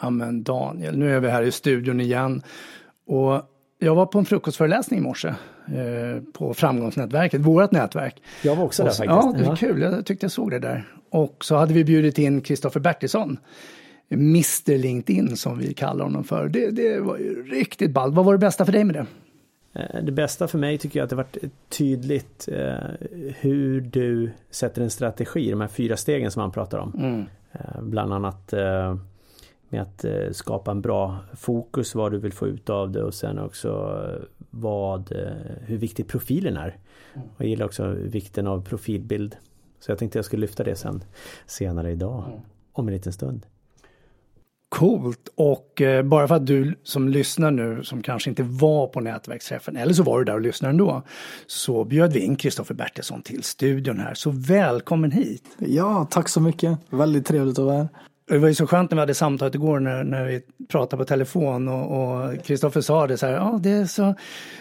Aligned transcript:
Ja 0.00 0.10
men 0.10 0.42
Daniel, 0.42 0.98
nu 0.98 1.16
är 1.16 1.20
vi 1.20 1.28
här 1.28 1.42
i 1.42 1.52
studion 1.52 2.00
igen. 2.00 2.42
Och 3.06 3.42
jag 3.78 3.94
var 3.94 4.06
på 4.06 4.18
en 4.18 4.24
frukostföreläsning 4.24 4.98
i 4.98 5.02
morse 5.02 5.28
eh, 5.28 6.22
på 6.32 6.54
Framgångsnätverket, 6.54 7.40
vårt 7.40 7.72
nätverk. 7.72 8.22
Jag 8.42 8.56
var 8.56 8.64
också 8.64 8.82
där 8.82 8.90
faktiskt. 8.90 9.08
Ja, 9.08 9.34
det 9.38 9.44
var 9.44 9.56
kul. 9.56 9.80
Jag 9.80 10.06
tyckte 10.06 10.24
jag 10.24 10.30
såg 10.30 10.50
det 10.50 10.58
där. 10.58 10.84
Och 11.10 11.44
så 11.44 11.56
hade 11.56 11.74
vi 11.74 11.84
bjudit 11.84 12.18
in 12.18 12.40
Kristoffer 12.40 12.80
Bertilsson. 12.80 13.38
Mr 14.10 14.78
LinkedIn 14.78 15.36
som 15.36 15.58
vi 15.58 15.74
kallar 15.74 16.04
honom 16.04 16.24
för. 16.24 16.48
Det, 16.48 16.70
det 16.70 17.00
var 17.00 17.18
ju 17.18 17.42
riktigt 17.42 17.90
ballt. 17.90 18.14
Vad 18.14 18.24
var 18.24 18.32
det 18.32 18.38
bästa 18.38 18.64
för 18.64 18.72
dig 18.72 18.84
med 18.84 18.94
det? 18.94 19.06
Eh, 19.80 20.04
det 20.04 20.12
bästa 20.12 20.48
för 20.48 20.58
mig 20.58 20.78
tycker 20.78 20.98
jag 20.98 21.04
att 21.04 21.10
det 21.10 21.16
varit 21.16 21.36
tydligt 21.68 22.48
eh, 22.52 22.74
hur 23.40 23.80
du 23.80 24.30
sätter 24.50 24.82
en 24.82 24.90
strategi, 24.90 25.50
de 25.50 25.60
här 25.60 25.68
fyra 25.68 25.96
stegen 25.96 26.30
som 26.30 26.42
han 26.42 26.50
pratar 26.50 26.78
om. 26.78 26.92
Mm. 26.98 27.24
Eh, 27.52 27.82
bland 27.82 28.12
annat 28.12 28.54
med 29.68 29.82
att 29.82 30.04
eh, 30.04 30.30
skapa 30.32 30.70
en 30.70 30.80
bra 30.80 31.18
fokus, 31.34 31.94
vad 31.94 32.12
du 32.12 32.18
vill 32.18 32.32
få 32.32 32.46
ut 32.46 32.70
av 32.70 32.90
det 32.90 33.02
och 33.02 33.14
sen 33.14 33.38
också 33.38 33.68
eh, 33.68 34.22
vad, 34.50 35.12
hur 35.60 35.78
viktig 35.78 36.08
profilen 36.08 36.56
är. 36.56 36.76
Mm. 37.14 37.28
Jag 37.36 37.48
gillar 37.48 37.66
också 37.66 37.86
vikten 37.86 38.46
av 38.46 38.64
profilbild. 38.64 39.36
Så 39.80 39.90
jag 39.90 39.98
tänkte 39.98 40.18
jag 40.18 40.24
skulle 40.24 40.40
lyfta 40.40 40.64
det 40.64 40.76
sen 40.76 41.04
senare 41.46 41.92
idag, 41.92 42.24
mm. 42.28 42.40
om 42.72 42.88
en 42.88 42.94
liten 42.94 43.12
stund. 43.12 43.46
Coolt 44.68 45.28
och 45.34 45.82
eh, 45.82 46.02
bara 46.02 46.28
för 46.28 46.34
att 46.34 46.46
du 46.46 46.74
som 46.82 47.08
lyssnar 47.08 47.50
nu 47.50 47.84
som 47.84 48.02
kanske 48.02 48.30
inte 48.30 48.42
var 48.42 48.86
på 48.86 49.00
nätverksträffen 49.00 49.76
eller 49.76 49.92
så 49.92 50.02
var 50.02 50.18
du 50.18 50.24
där 50.24 50.34
och 50.34 50.40
lyssnade 50.40 50.70
ändå 50.70 51.02
så 51.46 51.84
bjöd 51.84 52.12
vi 52.12 52.20
in 52.20 52.36
Kristoffer 52.36 52.74
Bertilsson 52.74 53.22
till 53.22 53.42
studion 53.42 54.00
här 54.00 54.14
så 54.14 54.30
välkommen 54.30 55.10
hit. 55.10 55.44
Ja, 55.58 56.06
tack 56.10 56.28
så 56.28 56.40
mycket. 56.40 56.78
Väldigt 56.90 57.26
trevligt 57.26 57.58
att 57.58 57.64
vara 57.64 57.76
här. 57.76 57.88
Det 58.28 58.38
var 58.38 58.48
ju 58.48 58.54
så 58.54 58.66
skönt 58.66 58.90
när 58.90 58.96
vi 58.96 59.00
hade 59.00 59.14
samtalet 59.14 59.54
igår 59.54 59.80
när, 59.80 60.04
när 60.04 60.24
vi 60.24 60.42
pratade 60.68 61.02
på 61.02 61.06
telefon 61.06 61.68
och 61.68 62.44
Kristoffer 62.44 62.80
sa 62.80 63.06
det 63.06 63.18
så 63.18 63.26
här, 63.26 63.32
ja 63.32 63.58
det 63.62 63.70
är 63.70 63.84
så 63.84 64.14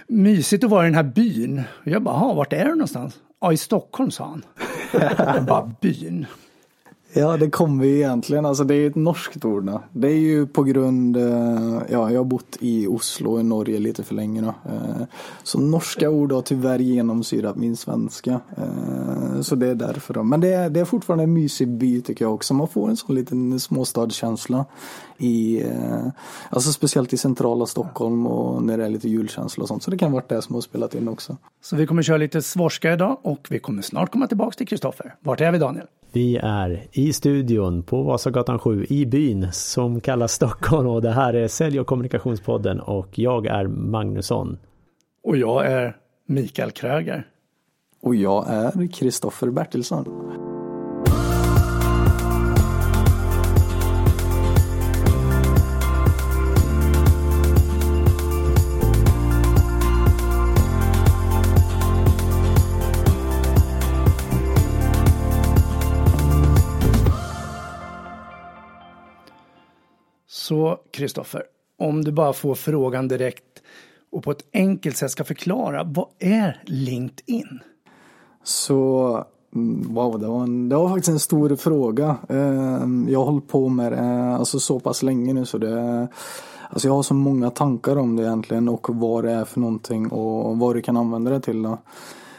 mysigt 0.07 0.63
att 0.63 0.69
vara 0.69 0.83
i 0.83 0.87
den 0.87 0.95
här 0.95 1.03
byn. 1.03 1.63
Och 1.69 1.87
jag 1.87 2.03
bara, 2.03 2.33
vart 2.33 2.53
är 2.53 2.65
du 2.65 2.71
någonstans? 2.71 3.19
Ja, 3.41 3.53
i 3.53 3.57
Stockholm 3.57 4.11
sa 4.11 4.25
han. 4.25 4.45
bara 5.45 5.71
byn. 5.81 6.25
Ja, 7.17 7.37
det 7.37 7.49
kommer 7.49 7.85
ju 7.85 7.95
egentligen. 7.95 8.45
Alltså 8.45 8.63
det 8.63 8.75
är 8.75 8.87
ett 8.87 8.95
norskt 8.95 9.45
ord. 9.45 9.63
Då. 9.63 9.81
Det 9.91 10.07
är 10.07 10.17
ju 10.17 10.47
på 10.47 10.63
grund, 10.63 11.17
eh, 11.17 11.81
ja, 11.89 12.11
jag 12.11 12.19
har 12.19 12.23
bott 12.23 12.57
i 12.59 12.87
Oslo 12.87 13.39
i 13.39 13.43
Norge 13.43 13.79
lite 13.79 14.03
för 14.03 14.15
länge 14.15 14.41
nu. 14.41 14.47
Eh, 14.47 15.05
så 15.43 15.59
norska 15.59 16.09
ord 16.09 16.31
har 16.31 16.41
tyvärr 16.41 16.79
genomsyrat 16.79 17.55
min 17.55 17.75
svenska. 17.75 18.39
Eh, 18.57 19.41
så 19.41 19.55
det 19.55 19.67
är 19.67 19.75
därför. 19.75 20.13
Då. 20.13 20.23
Men 20.23 20.41
det 20.41 20.53
är, 20.53 20.69
det 20.69 20.79
är 20.79 20.85
fortfarande 20.85 21.23
en 21.23 21.33
mysig 21.33 21.67
by 21.67 22.01
tycker 22.01 22.25
jag 22.25 22.33
också. 22.33 22.53
Man 22.53 22.67
får 22.67 22.89
en 22.89 22.97
sån 22.97 23.15
liten 23.15 23.59
småstadskänsla. 23.59 24.65
I, 25.17 25.63
alltså 26.49 26.71
speciellt 26.71 27.13
i 27.13 27.17
centrala 27.17 27.65
Stockholm 27.65 28.27
och 28.27 28.63
när 28.63 28.77
det 28.77 28.85
är 28.85 28.89
lite 28.89 29.09
julkänsla 29.09 29.61
och 29.61 29.67
sånt. 29.67 29.83
Så 29.83 29.91
det 29.91 29.97
kan 29.97 30.11
vara 30.11 30.23
det 30.27 30.41
som 30.41 30.55
har 30.55 30.61
spelat 30.61 30.95
in 30.95 31.07
också. 31.07 31.37
Så 31.61 31.75
vi 31.75 31.87
kommer 31.87 32.03
köra 32.03 32.17
lite 32.17 32.41
svorska 32.41 32.93
idag 32.93 33.17
och 33.21 33.47
vi 33.49 33.59
kommer 33.59 33.81
snart 33.81 34.11
komma 34.11 34.27
tillbaka 34.27 34.51
till 34.51 34.67
Kristoffer. 34.67 35.15
Vart 35.19 35.41
är 35.41 35.51
vi 35.51 35.57
Daniel? 35.57 35.85
Vi 36.15 36.37
är 36.43 36.87
i 36.91 37.13
studion 37.13 37.83
på 37.83 38.03
Vasagatan 38.03 38.59
7 38.59 38.85
i 38.89 39.05
byn 39.05 39.47
som 39.51 40.01
kallas 40.01 40.33
Stockholm 40.33 40.87
och 40.87 41.01
det 41.01 41.11
här 41.11 41.33
är 41.33 41.47
Sälj 41.47 41.79
och 41.79 41.87
kommunikationspodden 41.87 42.79
och 42.79 43.19
jag 43.19 43.45
är 43.45 43.67
Magnusson. 43.67 44.57
Och 45.23 45.37
jag 45.37 45.65
är 45.65 45.97
Mikael 46.27 46.71
Kröger. 46.71 47.27
Och 48.01 48.15
jag 48.15 48.45
är 48.49 48.91
Kristoffer 48.93 49.49
Bertilsson. 49.49 50.05
Så 70.55 70.77
Kristoffer, 70.91 71.43
om 71.79 72.03
du 72.03 72.11
bara 72.11 72.33
får 72.33 72.55
frågan 72.55 73.07
direkt 73.07 73.61
och 74.11 74.23
på 74.23 74.31
ett 74.31 74.45
enkelt 74.53 74.97
sätt 74.97 75.11
ska 75.11 75.23
förklara, 75.23 75.83
vad 75.83 76.07
är 76.19 76.63
LinkedIn? 76.65 77.59
Så 78.43 79.23
mm, 79.55 79.93
Wow, 79.93 80.19
det 80.19 80.27
var, 80.27 80.43
en, 80.43 80.69
det 80.69 80.75
var 80.75 80.89
faktiskt 80.89 81.09
en 81.09 81.19
stor 81.19 81.55
fråga. 81.55 82.17
Ehm, 82.29 83.07
jag 83.09 83.19
har 83.19 83.25
hållit 83.25 83.47
på 83.47 83.69
med 83.69 83.91
det 83.91 83.97
eh, 83.97 84.35
alltså 84.35 84.59
så 84.59 84.79
pass 84.79 85.03
länge 85.03 85.33
nu 85.33 85.45
så 85.45 85.57
det 85.57 86.07
Alltså 86.69 86.87
jag 86.87 86.95
har 86.95 87.03
så 87.03 87.13
många 87.13 87.49
tankar 87.49 87.95
om 87.95 88.15
det 88.15 88.23
egentligen 88.23 88.69
och 88.69 88.89
vad 88.89 89.23
det 89.23 89.31
är 89.31 89.45
för 89.45 89.59
någonting 89.59 90.11
och 90.11 90.57
vad 90.57 90.75
du 90.75 90.81
kan 90.81 90.97
använda 90.97 91.31
det 91.31 91.39
till. 91.39 91.63
Då. 91.63 91.77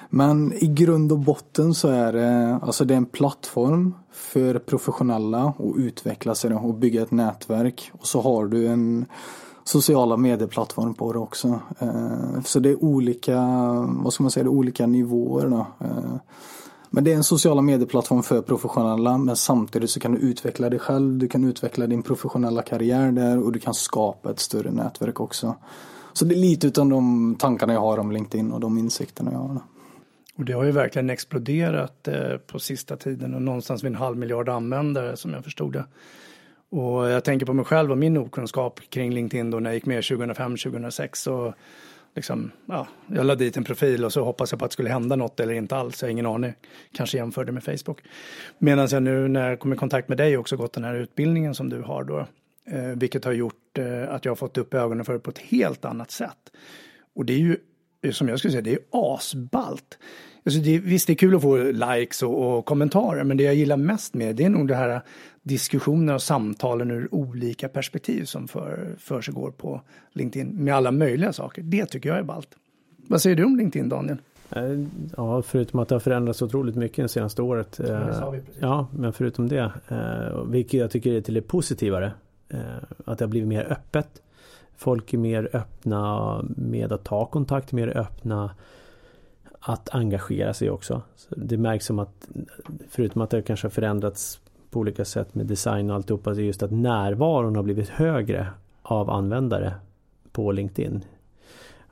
Men 0.08 0.52
i 0.52 0.66
grund 0.66 1.12
och 1.12 1.18
botten 1.18 1.74
så 1.74 1.88
är 1.88 2.12
det, 2.12 2.58
alltså 2.62 2.84
det 2.84 2.94
är 2.94 2.98
en 2.98 3.06
plattform 3.06 3.94
för 4.26 4.58
professionella 4.58 5.54
och 5.56 5.74
utveckla 5.76 6.34
sig 6.34 6.54
och 6.54 6.74
bygga 6.74 7.02
ett 7.02 7.10
nätverk. 7.10 7.90
Och 7.92 8.06
så 8.06 8.20
har 8.20 8.46
du 8.46 8.66
en 8.66 9.06
sociala 9.64 10.16
medieplattform 10.16 10.94
på 10.94 11.12
det 11.12 11.18
också. 11.18 11.60
Eh, 11.78 12.42
så 12.44 12.60
det 12.60 12.70
är 12.70 12.84
olika, 12.84 13.40
vad 13.88 14.12
ska 14.12 14.22
man 14.22 14.30
säga, 14.30 14.44
det 14.44 14.48
är 14.48 14.52
olika 14.52 14.86
nivåer 14.86 15.48
då. 15.48 15.66
Eh, 15.80 16.16
men 16.90 17.04
det 17.04 17.12
är 17.12 17.16
en 17.16 17.24
sociala 17.24 17.62
medieplattform 17.62 18.22
för 18.22 18.42
professionella 18.42 19.18
men 19.18 19.36
samtidigt 19.36 19.90
så 19.90 20.00
kan 20.00 20.12
du 20.12 20.18
utveckla 20.18 20.70
dig 20.70 20.78
själv, 20.78 21.18
du 21.18 21.28
kan 21.28 21.44
utveckla 21.44 21.86
din 21.86 22.02
professionella 22.02 22.62
karriär 22.62 23.12
där 23.12 23.42
och 23.44 23.52
du 23.52 23.58
kan 23.58 23.74
skapa 23.74 24.30
ett 24.30 24.40
större 24.40 24.70
nätverk 24.70 25.20
också. 25.20 25.54
Så 26.12 26.24
det 26.24 26.34
är 26.34 26.38
lite 26.38 26.66
utan 26.66 26.88
de 26.88 27.36
tankarna 27.38 27.72
jag 27.72 27.80
har 27.80 27.98
om 27.98 28.12
LinkedIn 28.12 28.52
och 28.52 28.60
de 28.60 28.78
insikterna 28.78 29.32
jag 29.32 29.38
har. 29.38 29.60
Och 30.36 30.44
det 30.44 30.52
har 30.52 30.64
ju 30.64 30.70
verkligen 30.70 31.10
exploderat 31.10 32.08
eh, 32.08 32.36
på 32.36 32.58
sista 32.58 32.96
tiden 32.96 33.34
och 33.34 33.42
någonstans 33.42 33.84
vid 33.84 33.92
en 33.92 33.98
halv 33.98 34.16
miljard 34.16 34.48
användare 34.48 35.16
som 35.16 35.34
jag 35.34 35.44
förstod 35.44 35.72
det. 35.72 35.84
Och 36.68 37.10
jag 37.10 37.24
tänker 37.24 37.46
på 37.46 37.52
mig 37.52 37.64
själv 37.64 37.90
och 37.90 37.98
min 37.98 38.16
okunskap 38.16 38.80
kring 38.90 39.14
LinkedIn 39.14 39.50
då 39.50 39.60
när 39.60 39.70
jag 39.70 39.74
gick 39.74 39.86
med 39.86 40.00
2005-2006. 40.00 41.28
Och 41.28 41.54
liksom, 42.14 42.50
ja, 42.66 42.86
jag 43.06 43.26
lade 43.26 43.44
dit 43.44 43.56
en 43.56 43.64
profil 43.64 44.04
och 44.04 44.12
så 44.12 44.24
hoppas 44.24 44.52
jag 44.52 44.58
på 44.58 44.64
att 44.64 44.70
det 44.70 44.72
skulle 44.72 44.90
hända 44.90 45.16
något 45.16 45.40
eller 45.40 45.54
inte 45.54 45.76
alls. 45.76 46.02
Jag 46.02 46.06
har 46.06 46.10
ingen 46.10 46.26
aning. 46.26 46.52
Kanske 46.92 47.16
jämförde 47.16 47.52
med 47.52 47.64
Facebook. 47.64 48.02
Medan 48.58 48.88
jag 48.90 49.02
nu 49.02 49.28
när 49.28 49.48
jag 49.48 49.60
kom 49.60 49.72
i 49.72 49.76
kontakt 49.76 50.08
med 50.08 50.18
dig 50.18 50.36
också 50.36 50.56
gått 50.56 50.72
den 50.72 50.84
här 50.84 50.94
utbildningen 50.94 51.54
som 51.54 51.68
du 51.68 51.82
har 51.82 52.04
då. 52.04 52.26
Eh, 52.70 52.82
vilket 52.96 53.24
har 53.24 53.32
gjort 53.32 53.78
eh, 53.78 54.14
att 54.14 54.24
jag 54.24 54.30
har 54.30 54.36
fått 54.36 54.58
upp 54.58 54.74
ögonen 54.74 55.04
för 55.04 55.12
det 55.12 55.18
på 55.18 55.30
ett 55.30 55.38
helt 55.38 55.84
annat 55.84 56.10
sätt. 56.10 56.52
Och 57.14 57.24
det 57.24 57.32
är 57.32 57.38
ju 57.38 57.56
som 58.10 58.28
jag 58.28 58.38
skulle 58.38 58.52
säga, 58.52 58.62
det 58.62 58.72
är 58.72 58.78
asballt. 58.90 59.98
Alltså 60.44 60.60
det, 60.60 60.78
visst, 60.78 61.06
det 61.06 61.12
är 61.12 61.14
kul 61.14 61.36
att 61.36 61.42
få 61.42 61.56
likes 61.56 62.22
och, 62.22 62.58
och, 62.58 62.64
kommentarer, 62.64 63.24
men 63.24 63.36
det 63.36 63.42
jag 63.42 63.54
gillar 63.54 63.76
mest 63.76 64.14
med 64.14 64.36
det 64.36 64.44
är 64.44 64.48
nog 64.48 64.68
det 64.68 64.74
här 64.74 65.00
diskussioner 65.42 66.14
och 66.14 66.22
samtalen 66.22 66.90
ur 66.90 67.14
olika 67.14 67.68
perspektiv 67.68 68.24
som 68.24 68.48
för, 68.48 68.94
för 68.98 69.20
sig 69.20 69.34
går 69.34 69.50
på 69.50 69.80
LinkedIn 70.12 70.64
med 70.64 70.74
alla 70.74 70.90
möjliga 70.90 71.32
saker. 71.32 71.62
Det 71.62 71.86
tycker 71.86 72.08
jag 72.08 72.18
är 72.18 72.22
ballt. 72.22 72.48
Vad 72.96 73.22
säger 73.22 73.36
du 73.36 73.44
om 73.44 73.56
LinkedIn, 73.56 73.88
Daniel? 73.88 74.18
Eh, 74.50 74.62
ja, 75.16 75.42
förutom 75.42 75.80
att 75.80 75.88
det 75.88 75.94
har 75.94 76.00
förändrats 76.00 76.42
otroligt 76.42 76.76
mycket 76.76 77.04
det 77.04 77.08
senaste 77.08 77.42
året. 77.42 77.80
Ja, 78.60 78.88
men 78.92 79.12
förutom 79.12 79.48
det, 79.48 79.72
eh, 79.88 80.44
vilket 80.44 80.80
jag 80.80 80.90
tycker 80.90 81.12
är 81.12 81.20
till 81.20 81.34
det 81.34 81.42
positivare, 81.42 82.12
eh, 82.48 82.58
att 83.04 83.18
det 83.18 83.24
har 83.24 83.30
blivit 83.30 83.48
mer 83.48 83.72
öppet. 83.72 84.22
Folk 84.76 85.14
är 85.14 85.18
mer 85.18 85.50
öppna 85.52 86.40
med 86.56 86.92
att 86.92 87.04
ta 87.04 87.26
kontakt, 87.26 87.72
mer 87.72 87.96
öppna 87.96 88.50
att 89.60 89.94
engagera 89.94 90.54
sig 90.54 90.70
också. 90.70 91.02
Så 91.16 91.34
det 91.36 91.56
märks 91.56 91.86
som 91.86 91.98
att 91.98 92.28
förutom 92.88 93.22
att 93.22 93.30
det 93.30 93.42
kanske 93.42 93.66
har 93.66 93.70
förändrats 93.70 94.40
på 94.70 94.80
olika 94.80 95.04
sätt 95.04 95.34
med 95.34 95.46
design 95.46 95.90
och 95.90 95.96
alltihopa, 95.96 96.34
så 96.34 96.40
är 96.40 96.44
just 96.44 96.62
att 96.62 96.70
närvaron 96.70 97.56
har 97.56 97.62
blivit 97.62 97.88
högre 97.88 98.48
av 98.82 99.10
användare 99.10 99.74
på 100.32 100.52
LinkedIn. 100.52 101.04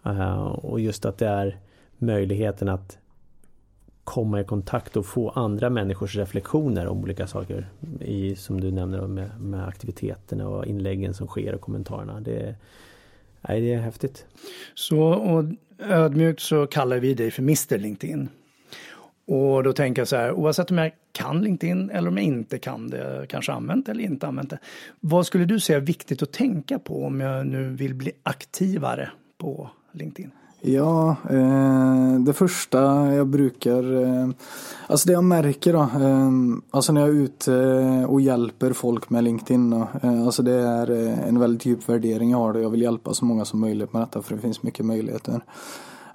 Uh, 0.07 0.43
och 0.43 0.81
just 0.81 1.05
att 1.05 1.19
det 1.19 1.27
är 1.27 1.59
möjligheten 1.99 2.69
att 2.69 2.99
komma 4.05 4.41
i 4.41 4.45
kontakt 4.45 4.97
och 4.97 5.07
få 5.07 5.31
andra 5.31 5.71
människors 5.71 6.17
reflektioner 6.17 6.87
om 6.87 6.99
olika 6.99 7.27
saker. 7.27 7.69
I, 8.01 8.37
som 8.37 8.61
du 8.61 8.71
nämner 8.71 9.07
med, 9.07 9.41
med 9.41 9.69
aktiviteterna 9.69 10.49
och 10.49 10.67
inläggen 10.67 11.15
som 11.15 11.27
sker 11.27 11.55
och 11.55 11.61
kommentarerna. 11.61 12.21
Det, 12.21 12.55
nej, 13.49 13.61
det 13.61 13.73
är 13.73 13.79
häftigt. 13.79 14.27
Så 14.75 15.01
och 15.01 15.45
ödmjukt 15.79 16.41
så 16.41 16.67
kallar 16.67 16.99
vi 16.99 17.15
dig 17.15 17.31
för 17.31 17.43
Mr 17.43 17.79
LinkedIn. 17.79 18.29
Och 19.27 19.63
då 19.63 19.73
tänker 19.73 20.01
jag 20.01 20.09
så 20.09 20.17
här, 20.17 20.33
oavsett 20.33 20.71
om 20.71 20.79
jag 20.79 20.93
kan 21.13 21.43
LinkedIn 21.43 21.91
eller 21.91 22.09
om 22.09 22.17
jag 22.17 22.27
inte 22.27 22.59
kan 22.59 22.91
det, 22.91 23.27
kanske 23.29 23.53
använt 23.53 23.89
eller 23.89 24.05
inte 24.05 24.27
använt 24.27 24.51
det. 24.51 24.59
Vad 25.01 25.27
skulle 25.27 25.45
du 25.45 25.61
säga 25.61 25.77
är 25.77 25.83
viktigt 25.83 26.23
att 26.23 26.33
tänka 26.33 26.79
på 26.79 27.05
om 27.05 27.21
jag 27.21 27.47
nu 27.47 27.69
vill 27.69 27.95
bli 27.95 28.13
aktivare 28.23 29.11
på 29.39 29.71
LinkedIn? 29.93 30.31
Ja, 30.67 31.17
eh, 31.31 32.15
det 32.21 32.33
första 32.33 32.79
jag 33.15 33.27
brukar, 33.27 34.03
eh, 34.03 34.29
alltså 34.87 35.07
det 35.07 35.13
jag 35.13 35.25
märker 35.25 35.73
då, 35.73 35.81
eh, 35.81 36.31
alltså 36.71 36.93
när 36.93 37.01
jag 37.01 37.11
är 37.11 37.15
ute 37.15 37.55
eh, 37.55 38.05
och 38.05 38.21
hjälper 38.21 38.73
folk 38.73 39.11
med 39.11 39.25
LinkedIn 39.25 39.71
då, 39.71 39.89
eh, 40.03 40.23
alltså 40.23 40.43
det 40.43 40.53
är 40.53 40.91
eh, 40.91 41.29
en 41.29 41.41
väldigt 41.41 41.67
djup 41.67 41.89
värdering 41.89 42.31
jag 42.31 42.39
har 42.39 42.53
det. 42.53 42.61
Jag 42.61 42.71
vill 42.71 42.83
hjälpa 42.83 43.15
så 43.15 43.25
många 43.25 43.45
som 43.45 43.61
möjligt 43.61 43.93
med 43.93 44.03
detta 44.03 44.23
för 44.23 44.35
det 44.35 44.41
finns 44.41 44.63
mycket 44.63 44.87
möjligheter. 44.87 45.45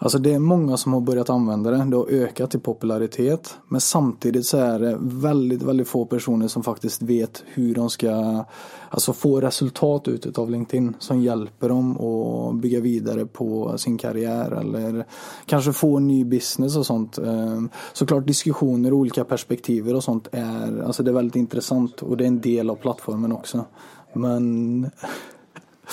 Alltså 0.01 0.17
det 0.17 0.33
är 0.33 0.39
många 0.39 0.77
som 0.77 0.93
har 0.93 1.01
börjat 1.01 1.29
använda 1.29 1.71
det. 1.71 1.85
Det 1.85 1.97
har 1.97 2.09
ökat 2.09 2.55
i 2.55 2.59
popularitet. 2.59 3.57
Men 3.67 3.81
samtidigt 3.81 4.45
så 4.45 4.57
är 4.57 4.79
det 4.79 4.97
väldigt, 5.01 5.61
väldigt 5.61 5.87
få 5.87 6.05
personer 6.05 6.47
som 6.47 6.63
faktiskt 6.63 7.01
vet 7.01 7.43
hur 7.53 7.75
de 7.75 7.89
ska 7.89 8.43
alltså 8.89 9.13
få 9.13 9.41
resultat 9.41 10.07
ut 10.07 10.37
av 10.37 10.49
LinkedIn 10.49 10.95
som 10.99 11.21
hjälper 11.21 11.69
dem 11.69 11.97
att 11.97 12.55
bygga 12.55 12.79
vidare 12.79 13.25
på 13.25 13.77
sin 13.77 13.97
karriär 13.97 14.51
eller 14.51 15.05
kanske 15.45 15.73
få 15.73 15.97
en 15.97 16.07
ny 16.07 16.25
business 16.25 16.77
och 16.77 16.85
sånt. 16.85 17.17
Ehm, 17.17 17.69
såklart 17.93 18.27
diskussioner 18.27 18.93
och 18.93 18.99
olika 18.99 19.23
perspektiv 19.23 19.95
och 19.95 20.03
sånt 20.03 20.27
är, 20.31 20.83
alltså 20.85 21.03
det 21.03 21.11
är 21.11 21.15
väldigt 21.15 21.35
intressant 21.35 22.01
och 22.01 22.17
det 22.17 22.23
är 22.23 22.27
en 22.27 22.41
del 22.41 22.69
av 22.69 22.75
plattformen 22.75 23.31
också. 23.31 23.65
Men 24.13 24.89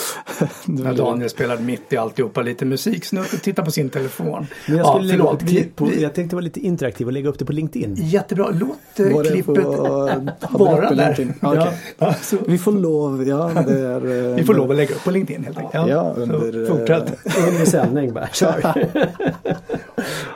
När 0.64 0.94
Daniel 0.94 1.31
spelade 1.31 1.62
mitt 1.62 1.93
i 1.93 1.96
alltihopa 1.96 2.43
lite 2.43 2.64
musiksnutt 2.64 3.32
och 3.32 3.43
tittade 3.43 3.66
på 3.66 3.70
sin 3.72 3.90
telefon. 3.90 4.46
Men 4.66 4.76
jag, 4.76 4.87
skulle 4.87 5.16
ja, 5.16 5.38
lägga 5.43 5.60
upp 5.64 5.76
på, 5.76 5.90
jag 5.98 6.14
tänkte 6.14 6.37
vara 6.37 6.44
lite 6.44 6.60
interaktiv 6.60 7.06
och 7.06 7.12
lägga 7.12 7.28
upp 7.28 7.38
det 7.38 7.44
på 7.44 7.52
LinkedIn. 7.52 7.94
Jättebra, 7.98 8.48
låt 8.52 9.00
eh, 9.00 9.22
klippet 9.22 9.64
vara 10.50 10.90
där. 10.90 11.12
Okay. 11.12 11.26
Ja, 11.40 11.72
alltså. 11.98 12.37
Vi 12.46 12.58
får 12.58 12.72
lov, 12.72 13.28
ja 13.28 13.50
är, 13.50 14.34
Vi 14.34 14.44
får 14.44 14.54
lov 14.54 14.70
att 14.70 14.76
lägga 14.76 14.94
upp 14.94 15.04
på 15.04 15.10
LinkedIn 15.10 15.44
helt 15.44 15.58
enkelt. 15.58 15.88
Ja, 15.88 16.14
under, 16.16 16.66
fortsätt. 16.66 17.19
under 17.49 17.64
sändning 17.64 18.12
bara, 18.12 18.28
kör. 18.28 18.60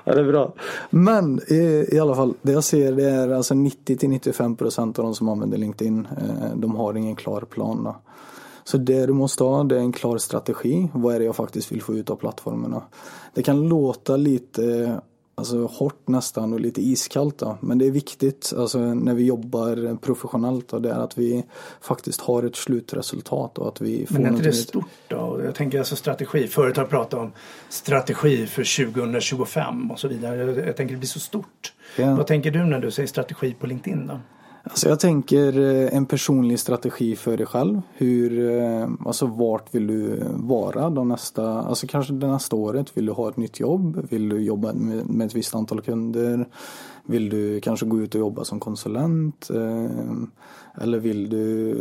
ja, 0.05 0.15
det 0.15 0.21
är 0.21 0.25
bra. 0.25 0.55
Men 0.91 1.41
i, 1.49 1.89
i 1.93 1.99
alla 2.01 2.15
fall, 2.15 2.35
det 2.43 2.53
jag 2.53 2.65
ser 2.65 2.93
det 2.93 3.11
är 3.11 3.29
alltså 3.29 3.55
90 3.55 4.09
95 4.09 4.57
procent 4.57 4.99
av 4.99 5.05
de 5.05 5.15
som 5.15 5.29
använder 5.29 5.59
LinkedIn, 5.59 6.09
eh, 6.17 6.57
de 6.57 6.77
har 6.77 6.95
ingen 6.95 7.17
klar 7.17 7.41
plan. 7.41 7.85
Då. 7.85 7.97
Så 8.71 8.77
det 8.77 9.07
du 9.07 9.13
måste 9.13 9.45
ha 9.45 9.65
det 9.65 9.77
är 9.77 9.81
en 9.81 9.93
klar 9.93 10.19
strategi. 10.19 10.89
Vad 10.93 11.15
är 11.15 11.19
det 11.19 11.25
jag 11.25 11.37
faktiskt 11.37 11.73
vill 11.73 11.83
få 11.83 11.95
ut 11.95 12.11
av 12.11 12.17
plattformarna? 12.17 12.83
Det 13.35 13.43
kan 13.43 13.69
låta 13.69 14.17
lite 14.17 15.01
alltså, 15.35 15.67
hårt 15.67 16.09
nästan 16.09 16.53
och 16.53 16.61
lite 16.61 16.83
iskallt 16.83 17.39
då. 17.39 17.59
Men 17.61 17.79
det 17.79 17.87
är 17.87 17.91
viktigt 17.91 18.53
alltså, 18.57 18.79
när 18.79 19.15
vi 19.15 19.25
jobbar 19.25 19.97
professionellt 19.97 20.69
då, 20.69 20.79
det 20.79 20.91
är 20.91 20.99
att 20.99 21.19
vi 21.19 21.45
faktiskt 21.81 22.21
har 22.21 22.43
ett 22.43 22.57
slutresultat 22.57 23.59
och 23.59 23.69
att 23.69 23.81
vi 23.81 24.07
får 24.07 24.15
Men 24.15 24.27
är 24.27 24.31
inte 24.31 24.43
det 24.43 24.53
stort 24.53 24.85
då? 25.09 25.41
Jag 25.45 25.55
tänker 25.55 25.79
alltså 25.79 25.97
strategi. 25.97 26.47
Förut 26.47 26.77
har 26.77 26.85
pratat 26.85 27.21
om 27.21 27.33
strategi 27.69 28.47
för 28.47 28.93
2025 28.93 29.91
och 29.91 29.99
så 29.99 30.09
vidare. 30.09 30.67
Jag 30.67 30.77
tänker 30.77 30.95
det 30.95 30.99
blir 30.99 31.09
så 31.09 31.21
stort. 31.21 31.73
Ja. 31.97 32.15
Vad 32.15 32.27
tänker 32.27 32.51
du 32.51 32.65
när 32.65 32.81
du 32.81 32.91
säger 32.91 33.07
strategi 33.07 33.55
på 33.61 33.67
LinkedIn 33.67 34.07
då? 34.07 34.21
Alltså 34.71 34.89
jag 34.89 35.01
tänker 35.01 35.59
eh, 35.59 35.97
en 35.97 36.07
personlig 36.07 36.61
strategi 36.61 37.17
för 37.17 37.37
dig 37.37 37.47
själv. 37.47 37.83
Hur, 37.93 38.51
eh, 38.51 38.89
alltså 39.07 39.27
vart 39.27 39.75
vill 39.75 39.87
du 39.87 40.23
vara 40.35 40.91
de 40.91 41.09
nästa, 41.09 41.61
alltså 41.61 41.87
kanske 41.87 42.13
det 42.13 42.27
nästa 42.27 42.57
året? 42.57 42.97
Vill 42.97 43.07
du 43.07 43.13
ha 43.13 43.29
ett 43.29 43.37
nytt 43.37 43.61
jobb? 43.61 44.07
Vill 44.11 44.29
du 44.29 44.41
jobba 44.43 44.73
med, 44.73 45.27
ett 45.27 45.35
visst 45.35 45.55
antal 45.55 45.81
kunder? 45.81 46.49
Vill 47.05 47.29
du 47.29 47.61
kanske 47.61 47.87
gå 47.87 48.01
ut 48.01 48.15
och 48.15 48.21
jobba 48.21 48.45
som 48.45 48.61
konsulent? 48.61 49.51
Eh, 49.51 50.83
eller 50.83 50.99
vill 50.99 51.31
du, 51.31 51.81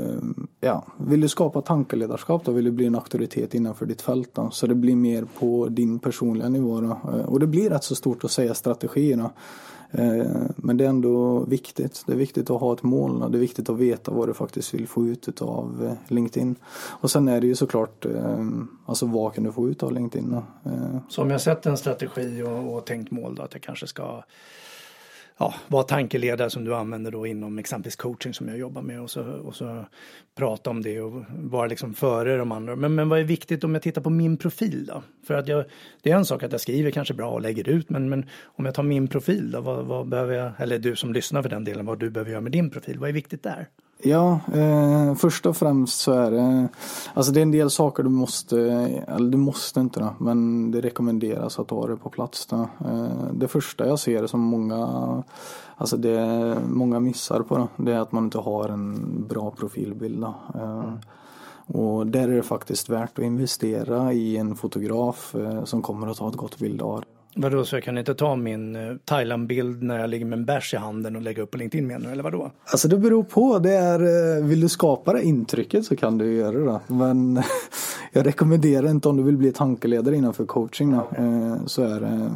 ja, 0.59 0.85
vill 0.97 1.21
du 1.21 1.27
skapa 1.27 1.61
tankeledarskap 1.61 2.45
då? 2.45 2.51
Vill 2.51 2.65
du 2.65 2.71
bli 2.71 2.85
en 2.85 2.95
auktoritet 2.95 3.53
innanför 3.53 3.85
ditt 3.85 4.01
fält 4.01 4.29
då? 4.33 4.49
Så 4.51 4.67
det 4.67 4.75
blir 4.75 4.95
mer 4.95 5.25
på 5.39 5.67
din 5.69 5.99
personliga 5.99 6.49
nivå 6.49 6.81
då. 6.81 6.99
Och 7.25 7.39
det 7.39 7.47
blir 7.47 7.69
rätt 7.69 7.83
så 7.83 7.95
stort 7.95 8.23
att 8.23 8.31
säga 8.31 8.53
strategierna. 8.53 9.31
Eh, 9.91 10.31
men 10.55 10.77
det 10.77 10.85
är 10.85 10.89
ändå 10.89 11.39
viktigt. 11.39 12.03
Det 12.07 12.13
är 12.13 12.17
viktigt 12.17 12.49
att 12.49 12.61
ha 12.61 12.73
ett 12.73 12.83
mål. 12.83 13.23
och 13.23 13.31
Det 13.31 13.37
är 13.37 13.39
viktigt 13.39 13.69
att 13.69 13.77
veta 13.77 14.11
vad 14.11 14.29
du 14.29 14.33
faktiskt 14.33 14.73
vill 14.73 14.87
få 14.87 15.05
ut 15.05 15.41
av 15.41 15.85
eh, 15.85 16.13
LinkedIn. 16.13 16.55
Och 16.73 17.11
sen 17.11 17.27
är 17.27 17.41
det 17.41 17.47
ju 17.47 17.55
såklart 17.55 18.05
eh, 18.05 18.45
alltså 18.85 19.05
vad 19.05 19.33
kan 19.33 19.43
du 19.43 19.51
få 19.51 19.69
ut 19.69 19.83
av 19.83 19.91
LinkedIn. 19.91 20.37
Så 21.09 21.21
om 21.21 21.31
jag 21.31 21.41
sätter 21.41 21.69
en 21.69 21.77
strategi 21.77 22.43
och, 22.43 22.75
och 22.75 22.85
tänkt 22.85 23.11
mål 23.11 23.35
då 23.35 23.43
att 23.43 23.53
jag 23.53 23.61
kanske 23.61 23.87
ska 23.87 24.23
ja, 25.39 25.53
vara 25.67 25.83
tankeledare 25.83 26.49
som 26.49 26.65
du 26.65 26.75
använder 26.75 27.11
då 27.11 27.27
inom 27.27 27.59
exempelvis 27.59 27.95
coaching 27.95 28.33
som 28.33 28.47
jag 28.47 28.57
jobbar 28.57 28.81
med 28.81 29.01
och 29.01 29.09
så, 29.09 29.23
och 29.23 29.55
så 29.55 29.85
prata 30.35 30.69
om 30.69 30.81
det 30.81 31.01
och 31.01 31.23
vara 31.29 31.67
liksom 31.67 31.93
före 31.93 32.37
de 32.37 32.51
andra. 32.51 32.75
Men, 32.75 32.95
men 32.95 33.09
vad 33.09 33.19
är 33.19 33.23
viktigt 33.23 33.63
om 33.63 33.73
jag 33.73 33.83
tittar 33.83 34.01
på 34.01 34.09
min 34.09 34.37
profil 34.37 34.85
då? 34.85 35.03
För 35.27 35.33
att 35.33 35.47
jag, 35.47 35.65
det 36.01 36.11
är 36.11 36.15
en 36.15 36.25
sak 36.25 36.43
att 36.43 36.51
jag 36.51 36.61
skriver 36.61 36.91
kanske 36.91 37.13
bra 37.13 37.31
och 37.31 37.41
lägger 37.41 37.69
ut 37.69 37.89
men, 37.89 38.09
men 38.09 38.25
om 38.45 38.65
jag 38.65 38.73
tar 38.73 38.83
min 38.83 39.07
profil 39.07 39.51
då, 39.51 39.61
vad, 39.61 39.85
vad 39.85 40.07
behöver 40.07 40.33
jag, 40.33 40.51
eller 40.57 40.79
du 40.79 40.95
som 40.95 41.13
lyssnar 41.13 41.41
för 41.41 41.49
den 41.49 41.63
delen, 41.63 41.85
vad 41.85 41.99
du 41.99 42.09
behöver 42.09 42.31
göra 42.31 42.41
med 42.41 42.51
din 42.51 42.69
profil, 42.69 42.99
vad 42.99 43.09
är 43.09 43.13
viktigt 43.13 43.43
där? 43.43 43.67
Ja, 44.01 44.39
eh, 44.53 45.15
först 45.15 45.45
och 45.45 45.57
främst 45.57 45.99
så 45.99 46.11
är 46.11 46.31
det, 46.31 46.67
alltså 47.13 47.31
det 47.31 47.39
är 47.39 47.41
en 47.41 47.51
del 47.51 47.69
saker 47.69 48.03
du 48.03 48.09
måste, 48.09 48.59
eller 49.07 49.31
du 49.31 49.37
måste 49.37 49.79
inte 49.79 49.99
då, 49.99 50.15
men 50.19 50.71
det 50.71 50.81
rekommenderas 50.81 51.59
att 51.59 51.69
ha 51.69 51.87
det 51.87 51.95
på 51.95 52.09
plats 52.09 52.45
då. 52.45 52.55
Eh, 52.85 53.31
det 53.33 53.47
första 53.47 53.87
jag 53.87 53.99
ser 53.99 54.27
som 54.27 54.39
många, 54.39 55.23
alltså 55.75 55.97
det 55.97 56.57
många 56.67 56.99
missar 56.99 57.41
på 57.41 57.57
då, 57.57 57.67
det 57.83 57.93
är 57.93 57.99
att 57.99 58.11
man 58.11 58.23
inte 58.23 58.37
har 58.37 58.69
en 58.69 59.25
bra 59.29 59.51
profilbild 59.51 60.21
då. 60.21 60.35
Eh, 60.55 60.79
mm. 60.79 60.99
Och 61.67 62.07
där 62.07 62.27
är 62.27 62.35
det 62.35 62.43
faktiskt 62.43 62.89
värt 62.89 63.19
att 63.19 63.25
investera 63.25 64.13
i 64.13 64.37
en 64.37 64.55
fotograf 64.55 65.35
eh, 65.35 65.63
som 65.63 65.81
kommer 65.81 66.07
att 66.07 66.17
ta 66.17 66.29
ett 66.29 66.35
gott 66.35 66.57
bild 66.57 66.81
av 66.81 67.03
Vadå, 67.35 67.65
så 67.65 67.75
jag 67.75 67.83
kan 67.83 67.97
inte 67.97 68.15
ta 68.15 68.35
min 68.35 68.75
eh, 68.75 68.95
Thailand-bild 69.05 69.83
när 69.83 69.99
jag 69.99 70.09
ligger 70.09 70.25
med 70.25 70.39
en 70.39 70.45
bärs 70.45 70.73
i 70.73 70.77
handen 70.77 71.15
och 71.15 71.21
lägga 71.21 71.43
upp 71.43 71.51
på 71.51 71.57
LinkedIn 71.57 71.87
menar 71.87 72.05
du, 72.05 72.11
eller 72.11 72.23
vadå? 72.23 72.51
Alltså 72.65 72.87
det 72.87 72.97
beror 72.97 73.23
på. 73.23 73.59
Det 73.59 73.73
är, 73.73 73.99
eh, 74.37 74.45
vill 74.45 74.61
du 74.61 74.69
skapa 74.69 75.13
det 75.13 75.23
intrycket 75.23 75.85
så 75.85 75.95
kan 75.95 76.17
du 76.17 76.33
göra 76.33 76.73
det. 76.73 76.79
Men 76.87 77.41
jag 78.11 78.25
rekommenderar 78.25 78.89
inte 78.89 79.09
om 79.09 79.17
du 79.17 79.23
vill 79.23 79.37
bli 79.37 79.51
tankeledare 79.51 80.15
innanför 80.15 80.45
coaching. 80.45 80.91
Då, 80.91 80.97
eh, 81.17 81.55
så 81.65 81.83
är 81.83 81.99
det. 81.99 82.31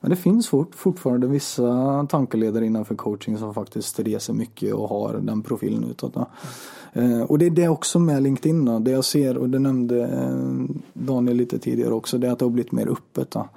Men 0.00 0.10
det 0.10 0.16
finns 0.16 0.48
fort, 0.48 0.74
fortfarande 0.74 1.26
vissa 1.26 2.06
tankeledare 2.10 2.66
innanför 2.66 2.94
coaching 2.94 3.38
som 3.38 3.54
faktiskt 3.54 4.00
reser 4.00 4.32
mycket 4.32 4.74
och 4.74 4.88
har 4.88 5.18
den 5.22 5.42
profilen 5.42 5.84
utåt. 5.90 6.14
Då. 6.14 6.26
Och 7.28 7.38
det 7.38 7.46
är 7.46 7.50
det 7.50 7.68
också 7.68 7.98
med 7.98 8.22
LinkedIn. 8.22 8.64
Då. 8.64 8.78
Det 8.78 8.90
jag 8.90 9.04
ser, 9.04 9.36
och 9.36 9.50
det 9.50 9.58
nämnde 9.58 10.10
Daniel 10.92 11.36
lite 11.36 11.58
tidigare 11.58 11.94
också, 11.94 12.18
det 12.18 12.26
är 12.26 12.32
att 12.32 12.38
det 12.38 12.44
har 12.44 12.50
blivit 12.50 12.72
mer 12.72 12.88
öppet. 12.88 13.30
Då. 13.30 13.48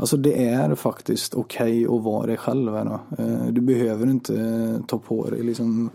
Alltså 0.00 0.16
det 0.16 0.44
är 0.44 0.74
faktiskt 0.74 1.34
okej 1.34 1.88
okay 1.88 1.98
att 1.98 2.04
vara 2.04 2.26
dig 2.26 2.36
själv. 2.36 2.74
Här 2.74 2.98
eh, 3.18 3.46
Du 3.46 3.60
behöver 3.60 4.06
inte 4.06 4.40
eh, 4.40 4.86
ta 4.86 4.98
på 4.98 5.30
dig 5.30 5.42
liksom, 5.42 5.90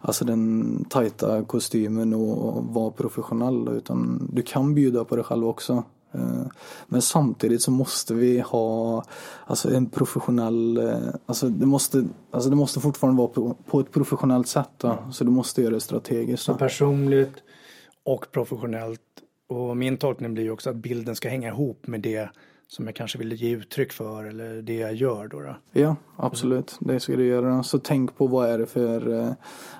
alltså 0.00 0.24
den 0.24 0.84
tajta 0.84 1.44
kostymen 1.44 2.14
och 2.14 2.64
vara 2.64 2.90
professionell. 2.90 3.68
Utan 3.68 4.28
du 4.32 4.42
kan 4.42 4.74
bjuda 4.74 5.04
på 5.04 5.16
dig 5.16 5.24
själv 5.24 5.46
också. 5.46 5.84
Eh, 6.12 6.46
men 6.86 7.02
samtidigt 7.02 7.62
så 7.62 7.70
måste 7.70 8.14
vi 8.14 8.40
ha 8.40 9.04
alltså 9.46 9.74
en 9.74 9.86
professionell, 9.86 10.92
alltså 11.26 11.48
det 11.48 11.66
måste, 11.66 12.04
alltså 12.30 12.50
det 12.50 12.56
måste 12.56 12.80
fortfarande 12.80 13.18
vara 13.18 13.28
på, 13.28 13.56
på 13.66 13.80
ett 13.80 13.92
professionellt 13.92 14.48
sätt. 14.48 14.70
Då. 14.76 14.88
Mm. 14.88 15.12
Så 15.12 15.24
du 15.24 15.30
måste 15.30 15.62
göra 15.62 15.74
det 15.74 15.80
strategiskt. 15.80 16.42
Så 16.42 16.54
personligt 16.54 17.34
och 18.04 18.26
professionellt. 18.32 19.00
Och 19.48 19.76
min 19.76 19.96
tolkning 19.96 20.34
blir 20.34 20.50
också 20.50 20.70
att 20.70 20.76
bilden 20.76 21.16
ska 21.16 21.28
hänga 21.28 21.48
ihop 21.48 21.86
med 21.86 22.00
det 22.00 22.30
som 22.68 22.86
jag 22.86 22.94
kanske 22.94 23.18
vill 23.18 23.32
ge 23.32 23.50
uttryck 23.50 23.92
för 23.92 24.24
eller 24.24 24.62
det 24.62 24.74
jag 24.74 24.94
gör 24.94 25.28
då. 25.28 25.40
då. 25.40 25.56
Ja, 25.72 25.96
absolut. 26.16 26.76
Det 26.80 27.00
ska 27.00 27.16
du 27.16 27.26
göra. 27.26 27.62
Så 27.62 27.78
tänk 27.78 28.16
på 28.16 28.26
vad 28.26 28.48
är 28.48 28.58
det 28.58 28.66
för, 28.66 29.20
eh, 29.20 29.32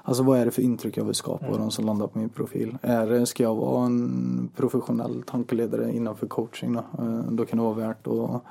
alltså 0.02 0.22
vad 0.22 0.38
är 0.38 0.44
det 0.44 0.50
för 0.50 0.62
intryck 0.62 0.96
jag 0.96 1.04
vill 1.04 1.14
skapa 1.14 1.46
mm. 1.46 1.58
de 1.58 1.70
som 1.70 1.86
landar 1.86 2.06
på 2.06 2.18
min 2.18 2.28
profil. 2.28 2.78
Är 2.82 3.06
det, 3.06 3.26
ska 3.26 3.42
jag 3.42 3.54
vara 3.54 3.86
en 3.86 4.50
professionell 4.56 5.22
tankeledare 5.22 5.92
innanför 5.92 6.26
coaching 6.26 6.72
då? 6.72 6.84
Eh, 6.98 7.20
då 7.30 7.46
kan 7.46 7.58
det 7.58 7.64
vara 7.64 7.74
värt 7.74 8.06
att 8.06 8.42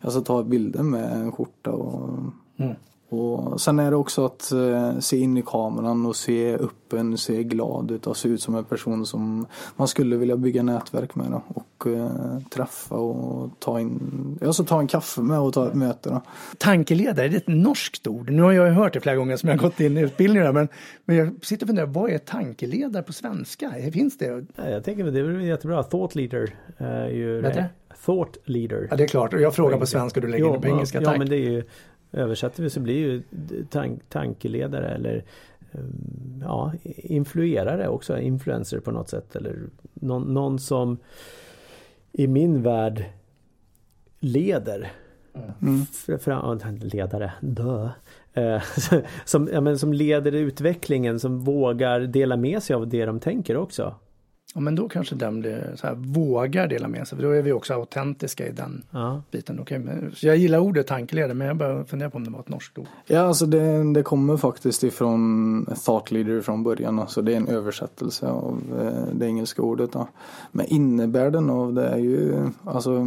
alltså, 0.00 0.20
ta 0.20 0.42
bilder 0.42 0.82
med 0.82 1.12
en 1.12 1.32
skjorta 1.32 1.70
och 1.70 2.08
mm. 2.56 2.74
Och 3.12 3.60
sen 3.60 3.78
är 3.78 3.90
det 3.90 3.96
också 3.96 4.24
att 4.24 4.52
eh, 4.52 4.98
se 4.98 5.16
in 5.16 5.36
i 5.36 5.42
kameran 5.42 6.06
och 6.06 6.16
se 6.16 6.54
öppen, 6.54 7.18
se 7.18 7.42
glad 7.42 7.90
ut 7.90 8.06
och 8.06 8.16
se 8.16 8.28
ut 8.28 8.42
som 8.42 8.54
en 8.54 8.64
person 8.64 9.06
som 9.06 9.46
man 9.76 9.88
skulle 9.88 10.16
vilja 10.16 10.36
bygga 10.36 10.62
nätverk 10.62 11.14
med 11.14 11.26
då, 11.30 11.42
och 11.48 11.86
eh, 11.86 12.38
träffa 12.50 12.94
och 12.94 13.50
ta 13.58 13.80
in, 13.80 14.38
alltså 14.44 14.64
ta 14.64 14.80
en 14.80 14.86
kaffe 14.86 15.20
med 15.20 15.38
och 15.38 15.52
ta 15.52 15.66
ett 15.66 15.74
möte. 15.74 16.10
Då. 16.10 16.20
Tankeledare, 16.58 17.28
det 17.28 17.36
är 17.36 17.40
ett 17.40 17.48
norskt 17.48 18.06
ord. 18.06 18.30
Nu 18.30 18.42
har 18.42 18.52
jag 18.52 18.68
ju 18.68 18.72
hört 18.72 18.92
det 18.92 19.00
flera 19.00 19.16
gånger 19.16 19.36
som 19.36 19.48
jag 19.48 19.56
har 19.56 19.62
gått 19.62 19.80
in 19.80 19.98
i 19.98 20.00
utbildningar 20.00 20.52
men, 20.52 20.68
men 21.04 21.16
jag 21.16 21.44
sitter 21.44 21.66
och 21.66 21.68
funderar, 21.68 21.86
vad 21.86 22.10
är 22.10 22.18
tankeledare 22.18 23.02
på 23.02 23.12
svenska? 23.12 23.72
Finns 23.92 24.18
det? 24.18 24.46
Jag 24.56 24.84
tänker 24.84 25.06
att 25.06 25.14
det 25.14 25.20
är 25.20 25.40
jättebra. 25.40 25.82
Thought 25.82 26.14
leader 26.14 26.54
är 26.78 27.08
ju 27.08 27.42
det. 27.42 27.68
Thought 28.04 28.36
leader. 28.44 28.86
Ja 28.90 28.96
det 28.96 29.04
är 29.04 29.08
klart, 29.08 29.34
och 29.34 29.40
jag 29.40 29.54
frågar 29.54 29.78
på 29.78 29.86
svenska 29.86 30.20
och 30.20 30.26
du 30.26 30.28
lägger 30.28 30.44
jo, 30.44 30.54
in 30.54 30.60
det 30.60 30.68
på 30.68 30.74
engelska. 30.74 31.00
Ja, 31.00 31.04
tack. 31.04 31.18
men 31.18 31.28
det 31.28 31.36
är 31.36 31.50
ju 31.50 31.64
Översätter 32.12 32.62
vi 32.62 32.70
så 32.70 32.80
blir 32.80 32.98
ju 32.98 33.22
tank, 33.70 34.00
tankeledare 34.08 34.88
eller 34.88 35.24
ehm, 35.72 36.42
ja, 36.42 36.72
influerare 36.96 37.88
också, 37.88 38.18
influencer 38.18 38.80
på 38.80 38.90
något 38.90 39.08
sätt 39.08 39.36
eller 39.36 39.56
någon, 39.94 40.34
någon 40.34 40.58
som 40.58 40.98
i 42.12 42.26
min 42.26 42.62
värld 42.62 43.04
leder. 44.20 44.92
Mm. 45.62 45.86
För, 45.86 46.18
ledare, 46.84 47.32
dö. 47.40 47.88
Eh, 48.32 48.62
som, 49.24 49.48
ja, 49.52 49.60
men 49.60 49.78
som 49.78 49.92
leder 49.92 50.32
utvecklingen, 50.32 51.20
som 51.20 51.38
vågar 51.38 52.00
dela 52.00 52.36
med 52.36 52.62
sig 52.62 52.76
av 52.76 52.88
det 52.88 53.04
de 53.04 53.20
tänker 53.20 53.56
också. 53.56 53.94
Ja 54.54 54.60
men 54.60 54.74
då 54.74 54.88
kanske 54.88 55.14
den 55.14 55.40
blir 55.40 55.74
så 55.76 55.86
här, 55.86 55.94
vågar 55.94 56.66
dela 56.66 56.88
med 56.88 57.08
sig, 57.08 57.18
för 57.18 57.24
då 57.24 57.30
är 57.30 57.42
vi 57.42 57.52
också 57.52 57.74
autentiska 57.74 58.48
i 58.48 58.52
den 58.52 58.82
ja. 58.90 59.22
biten. 59.30 59.60
Okay, 59.60 59.80
så 60.14 60.26
jag 60.26 60.36
gillar 60.36 60.58
ordet 60.58 60.86
tankeledare, 60.86 61.34
men 61.34 61.46
jag 61.46 61.56
bara 61.56 61.84
funderar 61.84 62.10
på 62.10 62.16
om 62.16 62.24
det 62.24 62.30
var 62.30 62.40
ett 62.40 62.48
norskt 62.48 62.78
ord. 62.78 62.86
Ja, 63.06 63.20
alltså 63.20 63.46
det, 63.46 63.92
det 63.92 64.02
kommer 64.02 64.36
faktiskt 64.36 64.82
ifrån 64.84 65.66
thought 65.84 66.10
leader 66.10 66.40
från 66.40 66.62
början, 66.62 66.96
så 66.96 67.02
alltså 67.02 67.22
det 67.22 67.32
är 67.32 67.36
en 67.36 67.48
översättelse 67.48 68.28
av 68.28 68.62
eh, 68.80 69.14
det 69.14 69.26
engelska 69.26 69.62
ordet. 69.62 69.92
Då. 69.92 70.08
Men 70.52 70.66
innebörden 70.66 71.50
av 71.50 71.74
det 71.74 71.88
är 71.88 71.98
ju, 71.98 72.48
alltså 72.64 73.06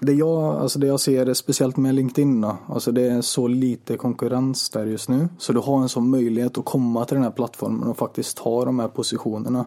det 0.00 0.12
jag, 0.12 0.42
alltså 0.42 0.78
det 0.78 0.86
jag 0.86 1.00
ser, 1.00 1.34
speciellt 1.34 1.76
med 1.76 1.94
LinkedIn 1.94 2.40
då, 2.40 2.56
alltså 2.68 2.92
det 2.92 3.02
är 3.02 3.20
så 3.20 3.48
lite 3.48 3.96
konkurrens 3.96 4.70
där 4.70 4.86
just 4.86 5.08
nu. 5.08 5.28
Så 5.38 5.52
du 5.52 5.60
har 5.60 5.82
en 5.82 5.88
sån 5.88 6.10
möjlighet 6.10 6.58
att 6.58 6.64
komma 6.64 7.04
till 7.04 7.14
den 7.14 7.24
här 7.24 7.30
plattformen 7.30 7.88
och 7.88 7.96
faktiskt 7.96 8.36
ta 8.36 8.64
de 8.64 8.78
här 8.78 8.88
positionerna. 8.88 9.66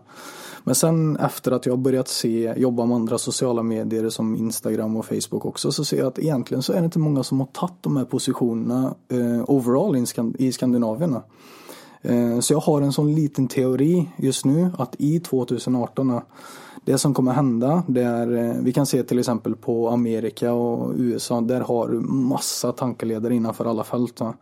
Men 0.65 0.75
sen 0.75 1.17
efter 1.17 1.51
att 1.51 1.65
jag 1.65 1.79
börjat 1.79 2.07
se, 2.07 2.53
jobba 2.57 2.85
med 2.85 2.95
andra 2.95 3.17
sociala 3.17 3.63
medier 3.63 4.09
som 4.09 4.35
Instagram 4.35 4.97
och 4.97 5.05
Facebook 5.05 5.45
också 5.45 5.71
så 5.71 5.85
ser 5.85 5.97
jag 5.97 6.07
att 6.07 6.19
egentligen 6.19 6.63
så 6.63 6.73
är 6.73 6.79
det 6.79 6.85
inte 6.85 6.99
många 6.99 7.23
som 7.23 7.39
har 7.39 7.47
tagit 7.47 7.75
de 7.81 7.97
här 7.97 8.05
positionerna 8.05 8.95
eh, 9.07 9.49
overall 9.49 9.95
i, 9.95 10.05
Skand 10.05 10.35
i 10.39 10.51
Skandinavien. 10.51 11.17
Eh, 12.01 12.39
så 12.39 12.53
jag 12.53 12.59
har 12.59 12.81
en 12.81 12.93
sån 12.93 13.15
liten 13.15 13.47
teori 13.47 14.09
just 14.17 14.45
nu 14.45 14.71
att 14.77 14.95
i 14.99 15.19
2018 15.19 16.21
det 16.85 16.97
som 16.97 17.13
kommer 17.13 17.33
hända 17.33 17.83
det 17.87 18.03
är, 18.03 18.35
eh, 18.35 18.55
vi 18.61 18.73
kan 18.73 18.85
se 18.85 19.03
till 19.03 19.19
exempel 19.19 19.55
på 19.55 19.89
Amerika 19.89 20.53
och 20.53 20.93
USA, 20.95 21.41
där 21.41 21.61
har 21.61 21.87
du 21.87 21.99
massa 21.99 22.71
tankeledare 22.71 23.35
innanför 23.35 23.65
alla 23.65 23.83
fält. 23.83 24.21
Mm. 24.21 24.33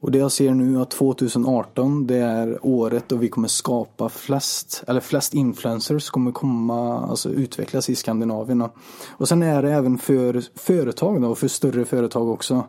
Och 0.00 0.10
det 0.10 0.18
jag 0.18 0.32
ser 0.32 0.54
nu 0.54 0.80
att 0.80 0.90
2018 0.90 2.06
det 2.06 2.16
är 2.16 2.58
året 2.62 3.04
då 3.08 3.16
vi 3.16 3.28
kommer 3.28 3.48
skapa 3.48 4.08
flest, 4.08 4.84
eller 4.86 5.00
flest 5.00 5.34
influencers 5.34 6.10
kommer 6.10 6.32
komma, 6.32 7.06
alltså 7.06 7.30
utvecklas 7.30 7.90
i 7.90 7.94
Skandinavien. 7.94 8.64
Och 9.08 9.28
sen 9.28 9.42
är 9.42 9.62
det 9.62 9.72
även 9.72 9.98
för 9.98 10.42
företag 10.54 11.22
då, 11.22 11.28
och 11.28 11.38
för 11.38 11.48
större 11.48 11.84
företag 11.84 12.28
också. 12.28 12.64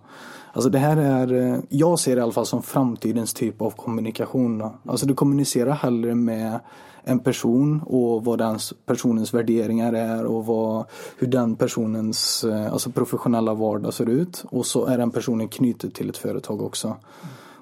Alltså 0.54 0.70
det 0.70 0.80
här 0.80 0.98
är, 0.98 1.62
jag 1.70 2.00
ser 2.00 2.16
det 2.16 2.20
i 2.20 2.24
alla 2.24 2.32
fall 2.32 2.46
som 2.46 2.64
framtidens 2.64 3.34
typ 3.34 3.62
av 3.62 3.72
kommunikation. 3.72 4.64
Alltså 4.86 5.06
du 5.06 5.14
kommunicerar 5.14 5.72
hellre 5.72 6.16
med 6.16 6.60
en 7.08 7.20
person 7.20 7.82
och 7.86 8.26
vad 8.26 8.38
den 8.40 8.60
personens 8.86 9.34
värderingar 9.34 9.94
är 9.94 10.26
och 10.26 10.46
vad, 10.46 10.86
hur 11.18 11.28
den 11.28 11.56
personens 11.56 12.44
eh, 12.44 12.74
alltså 12.74 12.92
professionella 12.92 13.54
vardag 13.54 13.94
ser 13.94 14.10
ut. 14.10 14.44
Och 14.50 14.66
så 14.66 14.86
är 14.86 14.98
den 14.98 15.12
personen 15.12 15.48
knuten 15.48 15.92
till 15.92 16.10
ett 16.10 16.18
företag 16.18 16.62
också. 16.62 16.96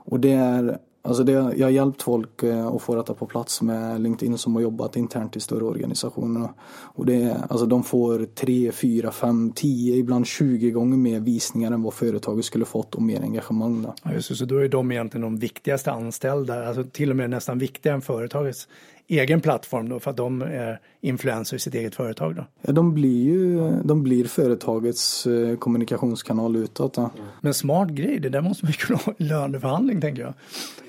Och 0.05 0.19
det 0.19 0.31
är 0.31 0.79
Alltså 1.05 1.23
det, 1.23 1.31
jag 1.31 1.65
har 1.65 1.71
hjälpt 1.71 2.01
folk 2.01 2.43
eh, 2.43 2.67
att 2.67 2.81
få 2.81 2.95
detta 2.95 3.13
på 3.13 3.25
plats 3.25 3.61
med 3.61 4.01
LinkedIn 4.01 4.37
som 4.37 4.55
har 4.55 4.61
jobbat 4.61 4.95
internt 4.95 5.35
i 5.35 5.39
större 5.39 5.63
organisationer. 5.63 6.49
Och 6.81 7.05
det, 7.05 7.37
alltså 7.49 7.65
de 7.65 7.83
får 7.83 8.25
3, 8.25 8.71
4, 8.71 9.11
5, 9.11 9.51
10, 9.55 9.95
ibland 9.95 10.27
20 10.27 10.71
gånger 10.71 10.97
mer 10.97 11.19
visningar 11.19 11.71
än 11.71 11.83
vad 11.83 11.93
företaget 11.93 12.45
skulle 12.45 12.65
fått 12.65 12.95
och 12.95 13.01
mer 13.01 13.21
engagemang. 13.21 13.81
Då. 13.81 13.93
Ja, 14.03 14.13
just 14.13 14.29
det, 14.29 14.35
så 14.35 14.45
då 14.45 14.57
är 14.57 14.69
de 14.69 14.91
egentligen 14.91 15.21
de 15.21 15.37
viktigaste 15.37 15.91
anställda, 15.91 16.67
alltså 16.67 16.83
till 16.83 17.09
och 17.09 17.15
med 17.15 17.29
nästan 17.29 17.59
viktigare 17.59 17.95
än 17.95 18.01
företagets 18.01 18.67
egen 19.07 19.41
plattform 19.41 19.89
då 19.89 19.99
för 19.99 20.11
att 20.11 20.17
de 20.17 20.41
är 20.41 20.79
influencers 21.01 21.53
i 21.53 21.59
sitt 21.59 21.75
eget 21.75 21.95
företag 21.95 22.35
då? 22.35 22.71
De 22.73 22.93
blir 22.93 23.23
ju 23.23 23.71
de 23.83 24.03
blir 24.03 24.25
företagets 24.25 25.27
eh, 25.27 25.57
kommunikationskanal 25.57 26.55
utåt. 26.55 26.93
Då. 26.93 27.09
Men 27.41 27.53
smart 27.53 27.89
grej, 27.89 28.19
det 28.19 28.29
där 28.29 28.41
måste 28.41 28.65
man 28.65 28.71
ju 28.71 28.77
kunna 28.77 28.99
ha 28.99 29.13
löneförhandling 29.17 30.01
tänker 30.01 30.21
jag. 30.21 30.33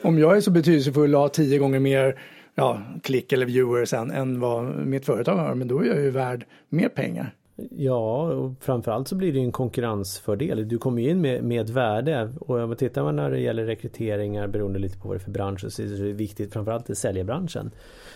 Om 0.02 0.18
jag 0.18 0.37
är 0.37 0.40
så 0.40 0.50
betydelsefull 0.50 1.14
och 1.14 1.20
har 1.20 1.28
tio 1.28 1.58
gånger 1.58 1.80
mer 1.80 2.18
ja, 2.54 2.82
klick 3.02 3.32
eller 3.32 3.46
viewers 3.46 3.92
än, 3.92 4.11
än 4.11 4.40
vad 4.40 4.87
mitt 4.87 5.06
företag 5.06 5.37
har, 5.37 5.54
men 5.54 5.68
då 5.68 5.80
är 5.80 5.85
jag 5.85 6.00
ju 6.00 6.11
värd 6.11 6.44
mer 6.68 6.88
pengar. 6.88 7.35
Ja, 7.70 8.22
och 8.22 8.52
framförallt 8.60 9.08
så 9.08 9.14
blir 9.14 9.32
det 9.32 9.38
en 9.38 9.52
konkurrensfördel. 9.52 10.68
Du 10.68 10.78
kommer 10.78 11.02
ju 11.02 11.10
in 11.10 11.20
med, 11.20 11.44
med 11.44 11.60
ett 11.60 11.70
värde 11.70 12.32
och 12.40 12.60
om 12.60 12.68
man 12.68 12.76
tittar 12.76 13.12
när 13.12 13.30
det 13.30 13.40
gäller 13.40 13.64
rekryteringar 13.64 14.46
beroende 14.46 14.78
lite 14.78 14.98
på 14.98 15.08
vad 15.08 15.16
det 15.16 15.18
är 15.18 15.25
för 15.25 15.30
bransch 15.30 15.72
så 15.72 15.82
är 15.82 15.86
det 15.86 16.12
viktigt 16.12 16.52
framförallt 16.52 16.90
i 16.90 16.94
säljbranschen, 16.94 17.70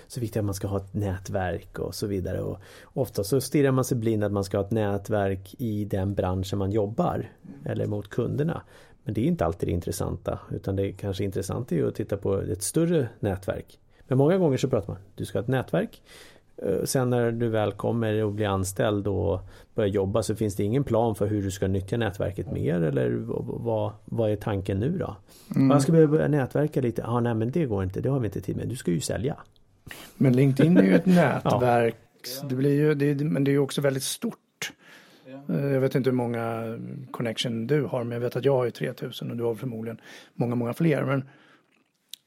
Så 0.06 0.18
är 0.18 0.20
det 0.20 0.24
viktigt 0.24 0.40
att 0.40 0.44
man 0.44 0.54
ska 0.54 0.68
ha 0.68 0.76
ett 0.76 0.94
nätverk 0.94 1.78
och 1.78 1.94
så 1.94 2.06
vidare. 2.06 2.40
Och 2.40 2.58
ofta 2.84 3.24
så 3.24 3.40
stirrar 3.40 3.70
man 3.70 3.84
sig 3.84 3.98
blind 3.98 4.24
att 4.24 4.32
man 4.32 4.44
ska 4.44 4.58
ha 4.58 4.64
ett 4.64 4.70
nätverk 4.70 5.54
i 5.58 5.84
den 5.84 6.14
branschen 6.14 6.58
man 6.58 6.70
jobbar 6.70 7.28
eller 7.64 7.86
mot 7.86 8.08
kunderna. 8.08 8.62
Men 9.04 9.14
det 9.14 9.20
är 9.20 9.24
inte 9.24 9.44
alltid 9.44 9.68
det 9.68 9.72
intressanta 9.72 10.38
utan 10.50 10.76
det 10.76 10.92
kanske 10.92 11.24
intressanta 11.24 11.74
är 11.74 11.84
att 11.84 11.94
titta 11.94 12.16
på 12.16 12.40
ett 12.40 12.62
större 12.62 13.08
nätverk. 13.20 13.78
Men 14.08 14.18
många 14.18 14.38
gånger 14.38 14.56
så 14.56 14.68
pratar 14.68 14.88
man, 14.92 15.02
du 15.14 15.24
ska 15.24 15.38
ha 15.38 15.42
ett 15.42 15.48
nätverk 15.48 16.02
sen 16.84 17.10
när 17.10 17.32
du 17.32 17.48
väl 17.48 17.72
kommer 17.72 18.24
och 18.24 18.32
blir 18.32 18.46
anställd 18.46 19.06
och 19.06 19.40
börjar 19.74 19.90
jobba 19.90 20.22
så 20.22 20.34
finns 20.34 20.56
det 20.56 20.64
ingen 20.64 20.84
plan 20.84 21.14
för 21.14 21.26
hur 21.26 21.42
du 21.42 21.50
ska 21.50 21.68
nyttja 21.68 21.96
nätverket 21.96 22.52
mer 22.52 22.82
eller 22.82 23.10
vad, 23.44 23.92
vad 24.04 24.30
är 24.30 24.36
tanken 24.36 24.78
nu 24.78 24.98
då? 24.98 25.16
Mm. 25.56 25.70
Jag 25.70 25.82
ska 25.82 25.92
börja 25.92 26.28
nätverka 26.28 26.80
lite, 26.80 27.02
ja 27.02 27.20
nej 27.20 27.34
men 27.34 27.50
det 27.50 27.64
går 27.64 27.84
inte, 27.84 28.00
det 28.00 28.08
har 28.08 28.20
vi 28.20 28.26
inte 28.26 28.40
tid 28.40 28.56
med, 28.56 28.68
du 28.68 28.76
ska 28.76 28.90
ju 28.90 29.00
sälja. 29.00 29.36
Men 30.16 30.32
LinkedIn 30.32 30.76
är 30.76 30.82
ju 30.82 30.94
ett 30.94 31.06
nätverk, 31.06 31.96
ja. 32.42 32.48
det 32.48 32.54
blir 32.54 32.74
ju, 32.74 32.94
det, 32.94 33.24
men 33.24 33.44
det 33.44 33.50
är 33.50 33.52
ju 33.52 33.58
också 33.58 33.80
väldigt 33.80 34.02
stort. 34.02 34.36
Eh, 35.48 35.66
jag 35.66 35.80
vet 35.80 35.94
inte 35.94 36.10
hur 36.10 36.16
många 36.16 36.78
connection 37.10 37.66
du 37.66 37.84
har 37.84 38.04
men 38.04 38.12
jag 38.12 38.20
vet 38.20 38.36
att 38.36 38.44
jag 38.44 38.56
har 38.56 38.64
ju 38.64 38.70
3000 38.70 39.30
och 39.30 39.36
du 39.36 39.44
har 39.44 39.54
förmodligen 39.54 40.00
många, 40.34 40.54
många 40.54 40.72
fler. 40.72 41.04
Men 41.04 41.24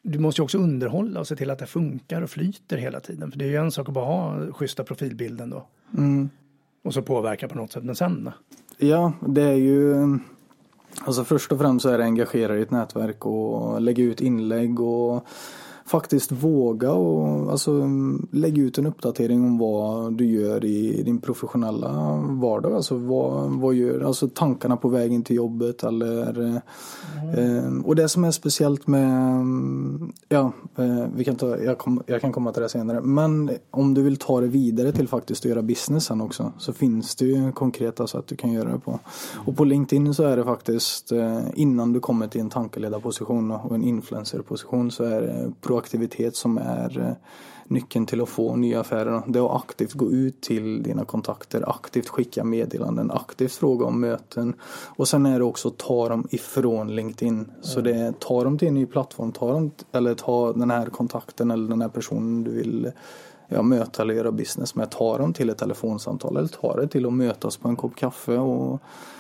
du 0.04 0.20
måste 0.20 0.42
ju 0.42 0.44
också 0.44 0.58
underhålla 0.58 1.20
och 1.20 1.28
se 1.28 1.36
till 1.36 1.50
att 1.50 1.60
det 1.60 1.66
funkar 1.66 2.22
och 2.22 2.30
flyter 2.30 2.78
hela 2.78 3.00
tiden. 3.00 3.32
För 3.32 3.40
det 3.40 3.46
är 3.46 3.50
ju 3.50 3.56
en 3.56 3.72
sak 3.72 3.88
att 3.88 3.94
bara 3.94 4.06
ha 4.06 4.52
schyssta 4.52 4.84
profilbilden 4.84 5.50
då. 5.50 5.68
Mm. 5.98 6.30
Och 6.84 6.94
så 6.94 7.02
påverka 7.02 7.48
på 7.48 7.56
något 7.56 7.72
sätt. 7.72 7.84
Men 7.84 7.96
sen? 7.96 8.30
Ja, 8.78 9.14
det 9.28 9.42
är 9.42 9.56
ju 9.56 9.96
Alltså 11.02 11.24
först 11.24 11.52
och 11.52 11.60
främst 11.60 11.84
så 11.84 11.90
är 11.90 11.98
det 11.98 12.04
engagera 12.04 12.58
i 12.58 12.62
ett 12.62 12.72
nätverk 12.72 13.26
och 13.26 13.82
lägga 13.82 14.04
ut 14.04 14.22
inlägg 14.22 14.80
och 14.80 15.28
faktiskt 15.86 16.32
våga 16.32 16.92
och 16.92 17.52
alltså, 17.52 17.90
lägga 18.32 18.62
ut 18.62 18.78
en 18.78 18.86
uppdatering 18.86 19.44
om 19.44 19.58
vad 19.58 20.14
du 20.14 20.26
gör 20.26 20.66
i 20.66 21.04
din 21.04 21.22
professionella 21.22 22.18
vardag. 22.30 22.74
Alltså 22.74 22.96
vad, 22.98 23.52
vad 23.52 23.74
gör, 23.74 24.02
alltså 24.02 24.28
tankarna 24.28 24.78
på 24.78 24.90
vägen 24.90 25.24
till 25.24 25.36
jobbet 25.36 25.84
eller 25.84 26.38
mm. 26.38 27.78
eh, 27.78 27.86
och 27.86 27.96
det 27.96 28.10
som 28.10 28.24
är 28.24 28.32
speciellt 28.32 28.88
med, 28.88 29.46
ja, 30.30 30.52
eh, 30.78 31.06
vi 31.16 31.24
kan 31.24 31.36
ta, 31.36 31.58
jag, 31.58 31.78
kom, 31.78 32.04
jag, 32.06 32.22
kan 32.22 32.32
komma 32.32 32.52
till 32.52 32.62
det 32.62 32.70
senare, 32.70 33.02
men 33.02 33.52
om 33.72 33.94
du 33.94 34.02
vill 34.02 34.18
ta 34.18 34.42
det 34.42 34.48
vidare 34.48 34.92
till 34.92 35.08
faktiskt 35.08 35.46
att 35.46 35.50
göra 35.50 35.62
businessen 35.62 36.22
också 36.22 36.52
så 36.58 36.74
finns 36.74 37.16
det 37.16 37.26
ju 37.26 37.52
konkreta 37.52 38.08
sätt 38.08 38.28
du 38.28 38.36
kan 38.36 38.52
göra 38.52 38.72
det 38.72 38.80
på. 38.80 39.00
Och 39.46 39.58
på 39.58 39.64
LinkedIn 39.64 40.14
så 40.14 40.24
är 40.24 40.38
det 40.38 40.44
faktiskt 40.44 41.12
eh, 41.12 41.42
innan 41.54 41.94
du 41.94 42.00
kommer 42.00 42.28
till 42.28 42.42
en 42.42 42.50
tankeledarposition 42.50 43.52
och 43.52 43.76
en 43.76 43.84
influencerposition 43.84 44.92
så 44.92 45.04
är 45.04 45.22
det 45.22 45.52
proaktivitet 45.74 46.36
som 46.36 46.58
är 46.58 47.00
eh, 47.00 47.14
nyckeln 47.68 48.06
till 48.06 48.22
att 48.22 48.30
få 48.30 48.56
nya 48.56 48.80
affärer. 48.80 49.22
Det 49.28 49.40
är 49.40 49.46
att 49.46 49.64
aktivt 49.64 49.94
gå 49.94 50.12
ut 50.12 50.42
till 50.42 50.84
dina 50.84 51.06
kontakter, 51.06 51.70
aktivt 51.70 52.10
skicka 52.10 52.44
meddelanden, 52.44 53.12
aktivt 53.12 53.54
fråga 53.54 53.86
om 53.86 54.00
möten. 54.00 54.54
Och 54.96 55.08
sen 55.08 55.26
är 55.26 55.40
det 55.40 55.46
också 55.46 55.68
att 55.68 55.78
ta 55.78 56.10
dem 56.10 56.28
ifrån 56.32 56.96
LinkedIn. 56.96 57.52
Så 57.62 57.82
det 57.82 57.96
är 57.96 58.12
ta 58.12 58.44
dem 58.44 58.58
till 58.58 58.68
en 58.68 58.74
ny 58.74 58.86
plattform, 58.86 59.32
ta 59.32 59.52
dem, 59.52 59.72
eller 59.92 60.16
ta 60.16 60.54
den 60.54 60.72
här 60.72 60.86
kontakten 60.86 61.52
eller 61.52 61.70
den 61.70 61.82
här 61.82 61.90
personen 61.90 62.44
du 62.44 62.52
vill 62.52 62.92
ja, 63.48 63.62
möta 63.62 64.02
eller 64.02 64.14
göra 64.14 64.32
business 64.32 64.76
med. 64.76 64.92
Ta 64.92 65.18
dem 65.18 65.34
till 65.34 65.50
ett 65.50 65.58
telefonsamtal 65.58 66.38
eller 66.38 66.48
ta 66.48 66.76
det 66.76 66.88
till 66.88 67.06
att 67.06 67.14
mötas 67.14 67.58
på 67.58 67.68
en 67.68 67.76
kopp 67.76 67.96
kaffe. 67.96 68.38
Och 68.38 68.80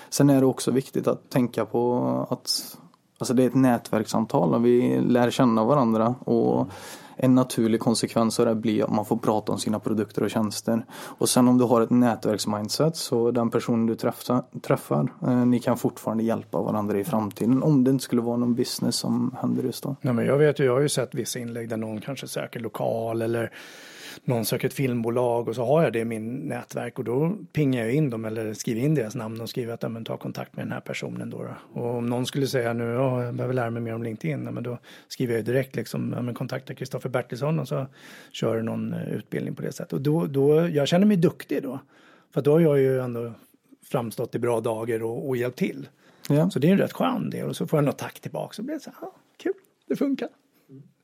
sen 0.09 0.29
är 0.29 0.39
det 0.39 0.45
också 0.45 0.71
viktigt 0.71 1.07
att 1.07 1.29
tänka 1.29 1.65
på 1.65 2.27
att 2.29 2.77
Alltså 3.17 3.33
det 3.33 3.43
är 3.43 3.47
ett 3.47 3.55
nätverkssamtal 3.55 4.53
och 4.53 4.65
vi 4.65 5.01
lär 5.01 5.31
känna 5.31 5.63
varandra 5.63 6.15
och 6.19 6.67
en 7.15 7.35
naturlig 7.35 7.79
konsekvens 7.79 8.39
av 8.39 8.45
det 8.45 8.55
blir 8.55 8.83
att 8.83 8.91
man 8.91 9.05
får 9.05 9.17
prata 9.17 9.51
om 9.51 9.59
sina 9.59 9.79
produkter 9.79 10.23
och 10.23 10.29
tjänster. 10.29 10.85
Och 10.93 11.29
sen 11.29 11.47
om 11.47 11.57
du 11.57 11.63
har 11.63 11.81
ett 11.81 11.89
nätverksmindset 11.89 12.95
så 12.95 13.31
den 13.31 13.49
personen 13.49 13.85
du 13.85 13.95
träffar, 13.95 14.43
träffar 14.61 15.07
eh, 15.21 15.45
ni 15.45 15.59
kan 15.59 15.77
fortfarande 15.77 16.23
hjälpa 16.23 16.61
varandra 16.61 16.99
i 16.99 17.03
framtiden 17.03 17.63
om 17.63 17.83
det 17.83 17.91
inte 17.91 18.03
skulle 18.03 18.21
vara 18.21 18.37
någon 18.37 18.55
business 18.55 18.95
som 18.95 19.35
händer 19.41 19.63
just 19.63 19.83
då. 19.83 19.95
Nej, 20.01 20.13
men 20.13 20.25
jag 20.25 20.37
vet 20.37 20.59
ju, 20.59 20.65
jag 20.65 20.73
har 20.73 20.81
ju 20.81 20.89
sett 20.89 21.15
vissa 21.15 21.39
inlägg 21.39 21.69
där 21.69 21.77
någon 21.77 22.01
kanske 22.01 22.27
söker 22.27 22.59
lokal 22.59 23.21
eller 23.21 23.51
någon 24.23 24.45
söker 24.45 24.67
ett 24.67 24.73
filmbolag 24.73 25.47
och 25.47 25.55
så 25.55 25.65
har 25.65 25.83
jag 25.83 25.93
det 25.93 25.99
i 25.99 26.05
min 26.05 26.35
nätverk 26.35 26.99
och 26.99 27.05
då 27.05 27.37
pingar 27.53 27.83
jag 27.83 27.93
in 27.93 28.09
dem 28.09 28.25
eller 28.25 28.53
skriver 28.53 28.81
in 28.81 28.95
deras 28.95 29.15
namn 29.15 29.41
och 29.41 29.49
skriver 29.49 29.73
att 29.73 29.83
ja, 29.83 29.89
men 29.89 30.05
ta 30.05 30.17
kontakt 30.17 30.55
med 30.55 30.65
den 30.65 30.71
här 30.71 30.79
personen 30.79 31.29
då. 31.29 31.43
då. 31.43 31.81
Och 31.81 31.95
om 31.95 32.05
någon 32.05 32.25
skulle 32.25 32.47
säga 32.47 32.73
nu, 32.73 32.83
ja, 32.83 33.23
jag 33.23 33.35
behöver 33.35 33.53
lära 33.53 33.69
mig 33.69 33.81
mer 33.81 33.95
om 33.95 34.03
LinkedIn, 34.03 34.43
ja, 34.45 34.51
men 34.51 34.63
då 34.63 34.77
skriver 35.07 35.35
jag 35.35 35.45
direkt 35.45 35.75
liksom, 35.75 36.13
ja, 36.15 36.21
men 36.21 36.33
kontakta 36.33 36.73
Kristoffer 36.73 37.09
Bertilsson 37.09 37.59
och 37.59 37.67
så 37.67 37.85
kör 38.31 38.61
någon 38.61 38.93
eh, 38.93 39.13
utbildning 39.13 39.55
på 39.55 39.61
det 39.61 39.71
sättet. 39.71 39.93
Och 39.93 40.01
då, 40.01 40.25
då, 40.25 40.67
jag 40.67 40.87
känner 40.87 41.05
mig 41.05 41.17
duktig 41.17 41.63
då. 41.63 41.79
För 42.33 42.41
då 42.41 42.51
har 42.51 42.59
jag 42.59 42.79
ju 42.79 42.99
ändå 42.99 43.33
framstått 43.83 44.35
i 44.35 44.39
bra 44.39 44.59
dagar 44.59 45.03
och, 45.03 45.27
och 45.27 45.37
hjälpt 45.37 45.57
till. 45.57 45.87
Ja. 46.29 46.49
Så 46.49 46.59
det 46.59 46.67
är 46.67 46.71
en 46.71 46.77
rätt 46.77 46.93
skön 46.93 47.29
del 47.29 47.49
och 47.49 47.55
så 47.55 47.67
får 47.67 47.77
jag 47.77 47.85
något 47.85 47.97
tack 47.97 48.19
tillbaka 48.19 48.53
så 48.53 48.63
blir 48.63 48.75
det 48.75 48.81
så 48.81 48.89
här, 48.89 49.07
ah, 49.07 49.15
kul, 49.37 49.53
det 49.87 49.95
funkar. 49.95 50.29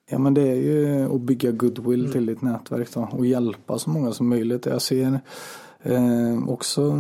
Ja 0.09 0.17
men 0.19 0.33
det 0.33 0.41
är 0.41 0.55
ju 0.55 1.15
att 1.15 1.21
bygga 1.21 1.51
goodwill 1.51 1.99
mm. 1.99 2.11
till 2.11 2.25
ditt 2.25 2.41
nätverk 2.41 2.93
då 2.93 3.09
och 3.11 3.25
hjälpa 3.25 3.79
så 3.79 3.89
många 3.89 4.11
som 4.11 4.29
möjligt. 4.29 4.65
Jag 4.65 4.81
ser 4.81 5.19
eh, 5.81 6.49
också, 6.49 6.93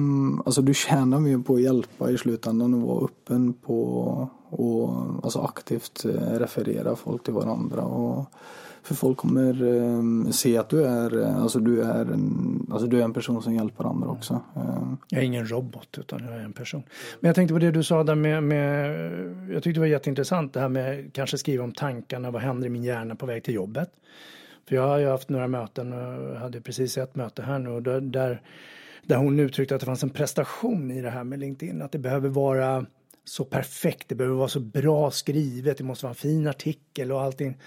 alltså 0.45 0.61
du 0.61 0.73
tjänar 0.73 1.19
mer 1.19 1.37
på 1.37 1.55
att 1.55 1.61
hjälpa 1.61 2.11
i 2.11 2.17
slutändan 2.17 2.73
och 2.73 2.81
vara 2.81 3.05
öppen 3.05 3.53
på 3.53 4.29
och 4.49 4.89
alltså 5.23 5.39
aktivt 5.39 6.05
eh, 6.05 6.39
referera 6.39 6.95
folk 6.95 7.23
till 7.23 7.33
varandra. 7.33 7.81
Och, 7.81 8.25
för 8.89 8.95
folk 8.95 9.17
kommer 9.17 9.63
eh, 9.63 10.31
se 10.31 10.57
att 10.57 10.69
du 10.69 10.85
är, 10.85 11.21
eh, 11.21 11.41
alltså 11.41 11.59
du 11.59 11.81
är, 11.81 12.05
en, 12.05 12.67
alltså 12.71 12.87
du 12.87 12.99
är 12.99 13.03
en 13.03 13.13
person 13.13 13.41
som 13.41 13.53
hjälper 13.53 13.83
andra 13.83 14.09
också. 14.09 14.41
Eh. 14.55 14.93
Jag 15.09 15.21
är 15.21 15.25
ingen 15.25 15.49
robot 15.49 15.97
utan 15.97 16.23
jag 16.23 16.33
är 16.33 16.39
en 16.39 16.53
person. 16.53 16.83
Men 17.19 17.29
jag 17.29 17.35
tänkte 17.35 17.53
på 17.53 17.59
det 17.59 17.71
du 17.71 17.83
sa 17.83 18.03
där 18.03 18.15
med, 18.15 18.43
med, 18.43 18.95
jag 19.49 19.63
tyckte 19.63 19.71
det 19.71 19.79
var 19.79 19.87
jätteintressant 19.87 20.53
det 20.53 20.59
här 20.59 20.69
med 20.69 21.13
kanske 21.13 21.37
skriva 21.37 21.63
om 21.63 21.71
tankarna, 21.71 22.31
vad 22.31 22.41
händer 22.41 22.67
i 22.67 22.69
min 22.69 22.83
hjärna 22.83 23.15
på 23.15 23.25
väg 23.25 23.43
till 23.43 23.53
jobbet. 23.53 23.89
För 24.67 24.75
jag 24.75 24.87
har 24.87 24.97
ju 24.97 25.07
haft 25.07 25.29
några 25.29 25.47
möten 25.47 25.93
och 25.93 26.39
hade 26.39 26.61
precis 26.61 26.97
ett 26.97 27.15
möte 27.15 27.41
här 27.41 27.59
nu 27.59 27.69
och 27.69 27.83
där, 27.83 28.01
där, 28.01 28.41
där 29.03 29.17
hon 29.17 29.39
uttryckte 29.39 29.75
att 29.75 29.81
det 29.81 29.85
fanns 29.85 30.03
en 30.03 30.09
prestation 30.09 30.91
i 30.91 31.01
det 31.01 31.09
här 31.09 31.23
med 31.23 31.39
LinkedIn, 31.39 31.81
att 31.81 31.91
det 31.91 31.99
behöver 31.99 32.29
vara 32.29 32.85
så 33.29 33.45
perfekt, 33.45 34.09
det 34.09 34.15
behöver 34.15 34.37
vara 34.37 34.47
så 34.47 34.59
bra 34.59 35.11
skrivet, 35.11 35.77
det 35.77 35.83
måste 35.83 36.05
vara 36.05 36.11
en 36.11 36.15
fin 36.15 36.47
artikel 36.47 37.11
och 37.11 37.21
allting. 37.21 37.57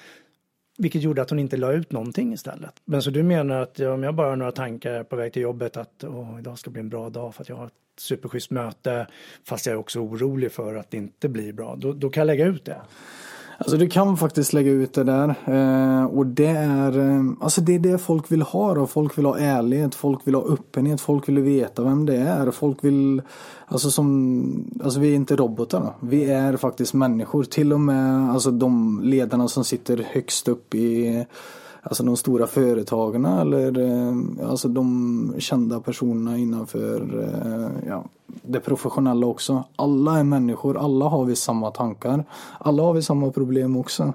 Vilket 0.79 1.03
gjorde 1.03 1.23
att 1.23 1.31
hon 1.31 1.39
inte 1.39 1.57
la 1.57 1.73
ut 1.73 1.93
någonting 1.93 2.33
istället. 2.33 2.83
Men 2.85 3.03
så 3.03 3.11
du 3.11 3.23
menar 3.23 3.61
att 3.61 3.81
om 3.81 4.03
jag 4.03 4.15
bara 4.15 4.29
har 4.29 4.37
några 4.37 4.53
tankar 4.53 5.05
på 5.05 5.17
väg 5.17 5.33
till 5.33 5.43
jobbet 5.43 5.77
att 5.77 6.05
åh, 6.05 6.39
idag 6.39 6.59
ska 6.59 6.71
bli 6.71 6.81
en 6.81 6.89
bra 6.89 7.11
dag 7.11 7.35
för 7.35 7.43
att 7.43 7.49
jag 7.49 7.57
har 7.57 7.67
ett 7.67 7.73
superschysst 7.99 8.51
möte 8.51 9.07
fast 9.49 9.67
jag 9.67 9.73
är 9.73 9.79
också 9.79 10.01
orolig 10.01 10.53
för 10.53 10.75
att 10.75 10.91
det 10.91 10.97
inte 10.97 11.29
blir 11.29 11.53
bra. 11.53 11.77
Då, 11.77 11.93
då 11.93 12.11
kan 12.11 12.21
jag 12.21 12.27
lägga 12.27 12.47
ut 12.47 12.65
det. 12.65 12.81
Alltså 13.63 13.77
du 13.77 13.89
kan 13.89 14.17
faktiskt 14.17 14.53
lägga 14.53 14.71
ut 14.71 14.95
det 14.95 15.05
där. 15.05 15.29
Eh, 15.29 16.05
och 16.05 16.27
det 16.27 16.47
är, 16.47 16.99
eh, 16.99 17.25
alltså 17.41 17.61
det 17.61 17.75
är 17.75 17.79
det 17.79 17.99
folk 17.99 18.33
vill 18.33 18.43
ha 18.43 18.75
då. 18.75 18.87
Folk 18.87 19.19
vill 19.19 19.25
ha 19.25 19.39
ärlighet, 19.39 19.95
folk 19.95 20.21
vill 20.25 20.35
ha 20.35 20.43
öppenhet, 20.43 21.01
folk 21.01 21.29
vill 21.29 21.39
veta 21.39 21.83
vem 21.83 22.07
det 22.07 22.17
är. 22.17 22.51
Folk 22.51 22.85
vill, 22.85 23.23
alltså 23.67 23.91
som, 23.91 24.71
alltså 24.85 25.01
vi 25.01 25.11
är 25.11 25.15
inte 25.15 25.37
robotar 25.37 25.81
då. 25.81 25.95
Vi 26.01 26.25
är 26.25 26.57
faktiskt 26.57 26.95
människor. 26.95 27.45
Till 27.45 27.73
och 27.73 27.81
med 27.81 28.31
alltså 28.31 28.51
de 28.51 29.01
ledarna 29.05 29.49
som 29.49 29.65
sitter 29.65 30.07
högst 30.13 30.49
upp 30.49 30.75
i 30.75 31.25
alltså 31.83 32.03
de 32.03 32.17
stora 32.17 32.47
företagen 32.47 33.25
eller 33.25 33.79
eh, 33.79 34.51
alltså 34.51 34.69
de 34.69 35.35
kända 35.39 35.81
personerna 35.81 36.39
innanför 36.39 37.21
eh, 37.23 37.89
ja, 37.89 38.05
det 38.43 38.61
professionella 38.61 39.27
också. 39.27 39.65
Alla 39.77 40.19
är 40.19 40.25
människor, 40.25 40.77
alla 40.77 41.05
har 41.05 41.25
vi 41.25 41.37
samma 41.37 41.71
tankar. 41.71 42.25
Alla 42.59 42.83
har 42.83 42.93
vi 42.93 43.03
samma 43.03 43.31
problem 43.31 43.77
också. 43.77 44.13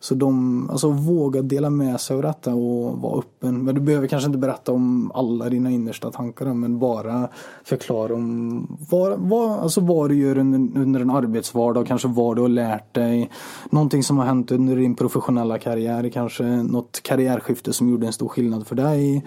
Så 0.00 0.14
de, 0.14 0.70
alltså 0.70 0.90
våga 0.90 1.42
dela 1.42 1.70
med 1.70 2.00
sig 2.00 2.16
av 2.16 2.22
detta 2.22 2.54
och 2.54 2.98
vara 2.98 3.18
öppen. 3.18 3.64
Men 3.64 3.74
du 3.74 3.80
behöver 3.80 4.08
kanske 4.08 4.26
inte 4.26 4.38
berätta 4.38 4.72
om 4.72 5.12
alla 5.14 5.48
dina 5.48 5.70
innersta 5.70 6.10
tankar 6.10 6.54
men 6.54 6.78
bara 6.78 7.28
förklara 7.64 8.14
om 8.14 8.66
vad, 8.90 9.18
vad, 9.18 9.50
alltså 9.50 9.80
vad 9.80 10.10
du 10.10 10.16
gör 10.16 10.38
under, 10.38 10.80
under 10.80 11.00
en 11.00 11.10
arbetsvardag, 11.10 11.86
kanske 11.86 12.08
vad 12.08 12.36
du 12.36 12.42
har 12.42 12.48
lärt 12.48 12.94
dig. 12.94 13.30
Någonting 13.70 14.02
som 14.02 14.18
har 14.18 14.24
hänt 14.24 14.52
under 14.52 14.76
din 14.76 14.94
professionella 14.94 15.58
karriär, 15.58 16.08
kanske 16.08 16.44
något 16.44 17.02
karriärskifte 17.02 17.72
som 17.72 17.88
gjorde 17.88 18.06
en 18.06 18.12
stor 18.12 18.28
skillnad 18.28 18.66
för 18.66 18.76
dig. 18.76 19.24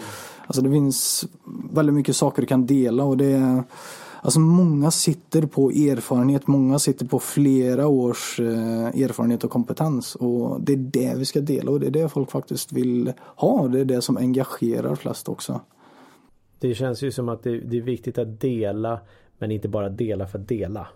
Alltså 0.47 0.61
det 0.61 0.71
finns 0.71 1.25
väldigt 1.71 1.95
mycket 1.95 2.15
saker 2.15 2.41
du 2.41 2.45
kan 2.45 2.65
dela 2.65 3.03
och 3.03 3.17
det 3.17 3.31
är 3.31 3.63
Alltså 4.21 4.39
många 4.39 4.91
sitter 4.91 5.45
på 5.45 5.69
erfarenhet, 5.69 6.47
många 6.47 6.79
sitter 6.79 7.05
på 7.05 7.19
flera 7.19 7.87
års 7.87 8.39
eh, 8.39 9.01
erfarenhet 9.03 9.43
och 9.43 9.51
kompetens. 9.51 10.15
Och 10.15 10.61
det 10.61 10.73
är 10.73 10.77
det 10.77 11.13
vi 11.17 11.25
ska 11.25 11.39
dela 11.39 11.71
och 11.71 11.79
det 11.79 11.87
är 11.87 11.91
det 11.91 12.09
folk 12.09 12.31
faktiskt 12.31 12.71
vill 12.71 13.13
ha. 13.35 13.67
Det 13.67 13.79
är 13.79 13.85
det 13.85 14.01
som 14.01 14.17
engagerar 14.17 14.95
flest 14.95 15.29
också. 15.29 15.61
Det 16.59 16.75
känns 16.75 17.01
ju 17.01 17.11
som 17.11 17.29
att 17.29 17.43
det, 17.43 17.59
det 17.59 17.77
är 17.77 17.81
viktigt 17.81 18.17
att 18.17 18.41
dela 18.41 18.99
men 19.37 19.51
inte 19.51 19.67
bara 19.67 19.89
dela 19.89 20.27
för 20.27 20.39
att 20.39 20.47
dela. 20.47 20.87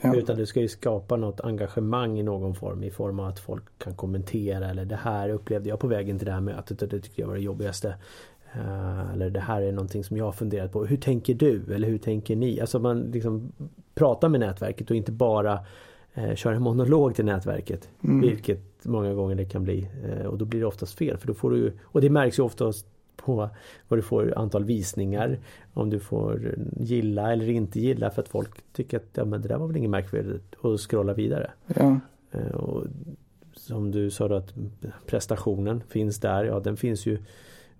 Ja. 0.00 0.14
Utan 0.14 0.36
du 0.36 0.46
ska 0.46 0.60
ju 0.60 0.68
skapa 0.68 1.16
något 1.16 1.40
engagemang 1.40 2.18
i 2.18 2.22
någon 2.22 2.54
form 2.54 2.82
i 2.82 2.90
form 2.90 3.20
av 3.20 3.26
att 3.26 3.40
folk 3.40 3.64
kan 3.78 3.94
kommentera 3.94 4.70
eller 4.70 4.84
det 4.84 4.96
här 4.96 5.28
upplevde 5.28 5.68
jag 5.68 5.78
på 5.78 5.86
vägen 5.86 6.18
till 6.18 6.26
det 6.26 6.32
här 6.32 6.40
mötet 6.40 6.82
och 6.82 6.88
det 6.88 7.00
tyckte 7.00 7.20
jag 7.20 7.28
var 7.28 7.34
det 7.34 7.40
jobbigaste. 7.40 7.94
Uh, 8.56 9.12
eller 9.12 9.30
det 9.30 9.40
här 9.40 9.62
är 9.62 9.72
någonting 9.72 10.04
som 10.04 10.16
jag 10.16 10.24
har 10.24 10.32
funderat 10.32 10.72
på. 10.72 10.84
Hur 10.84 10.96
tänker 10.96 11.34
du? 11.34 11.74
Eller 11.74 11.88
hur 11.88 11.98
tänker 11.98 12.36
ni? 12.36 12.60
Alltså 12.60 12.78
man 12.78 13.00
liksom 13.00 13.52
pratar 13.94 14.28
med 14.28 14.40
nätverket 14.40 14.90
och 14.90 14.96
inte 14.96 15.12
bara 15.12 15.58
uh, 16.18 16.34
kör 16.34 16.52
en 16.52 16.62
monolog 16.62 17.14
till 17.14 17.24
nätverket. 17.24 17.88
Mm. 18.04 18.20
Vilket 18.20 18.60
många 18.82 19.14
gånger 19.14 19.34
det 19.34 19.44
kan 19.44 19.64
bli. 19.64 19.90
Uh, 20.04 20.26
och 20.26 20.38
då 20.38 20.44
blir 20.44 20.60
det 20.60 20.66
oftast 20.66 20.98
fel. 20.98 21.16
För 21.16 21.26
då 21.26 21.34
får 21.34 21.50
du, 21.50 21.72
och 21.82 22.00
det 22.00 22.10
märks 22.10 22.38
ju 22.38 22.42
oftast 22.42 22.86
på 23.16 23.50
vad 23.88 23.98
du 23.98 24.02
får 24.02 24.38
antal 24.38 24.64
visningar. 24.64 25.38
Om 25.74 25.90
du 25.90 26.00
får 26.00 26.54
gilla 26.76 27.32
eller 27.32 27.48
inte 27.48 27.80
gilla 27.80 28.10
för 28.10 28.22
att 28.22 28.28
folk 28.28 28.50
tycker 28.72 28.96
att 28.96 29.08
ja, 29.14 29.24
men 29.24 29.42
det 29.42 29.48
där 29.48 29.58
var 29.58 29.66
väl 29.66 29.76
inget 29.76 29.90
märkvärdigt 29.90 30.54
och 30.54 30.90
scrolla 30.90 31.12
vidare. 31.12 31.50
Ja. 31.76 32.00
Och 32.54 32.84
som 33.52 33.90
du 33.90 34.10
sa 34.10 34.28
då 34.28 34.34
att 34.34 34.54
prestationen 35.06 35.82
finns 35.88 36.20
där. 36.20 36.44
Ja 36.44 36.60
den 36.60 36.76
finns 36.76 37.06
ju 37.06 37.18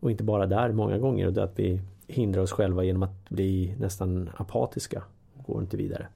och 0.01 0.11
inte 0.11 0.25
bara 0.25 0.47
där 0.47 0.73
många 0.73 0.99
gånger 0.99 1.27
och 1.27 1.45
att 1.45 1.59
vi 1.59 1.81
hindrar 2.07 2.43
oss 2.43 2.53
själva 2.53 2.85
genom 2.85 3.03
att 3.03 3.29
bli 3.29 3.75
nästan 3.79 4.31
apatiska. 4.37 5.03
Går 5.47 5.61
inte 5.61 5.77
vidare. 5.77 6.07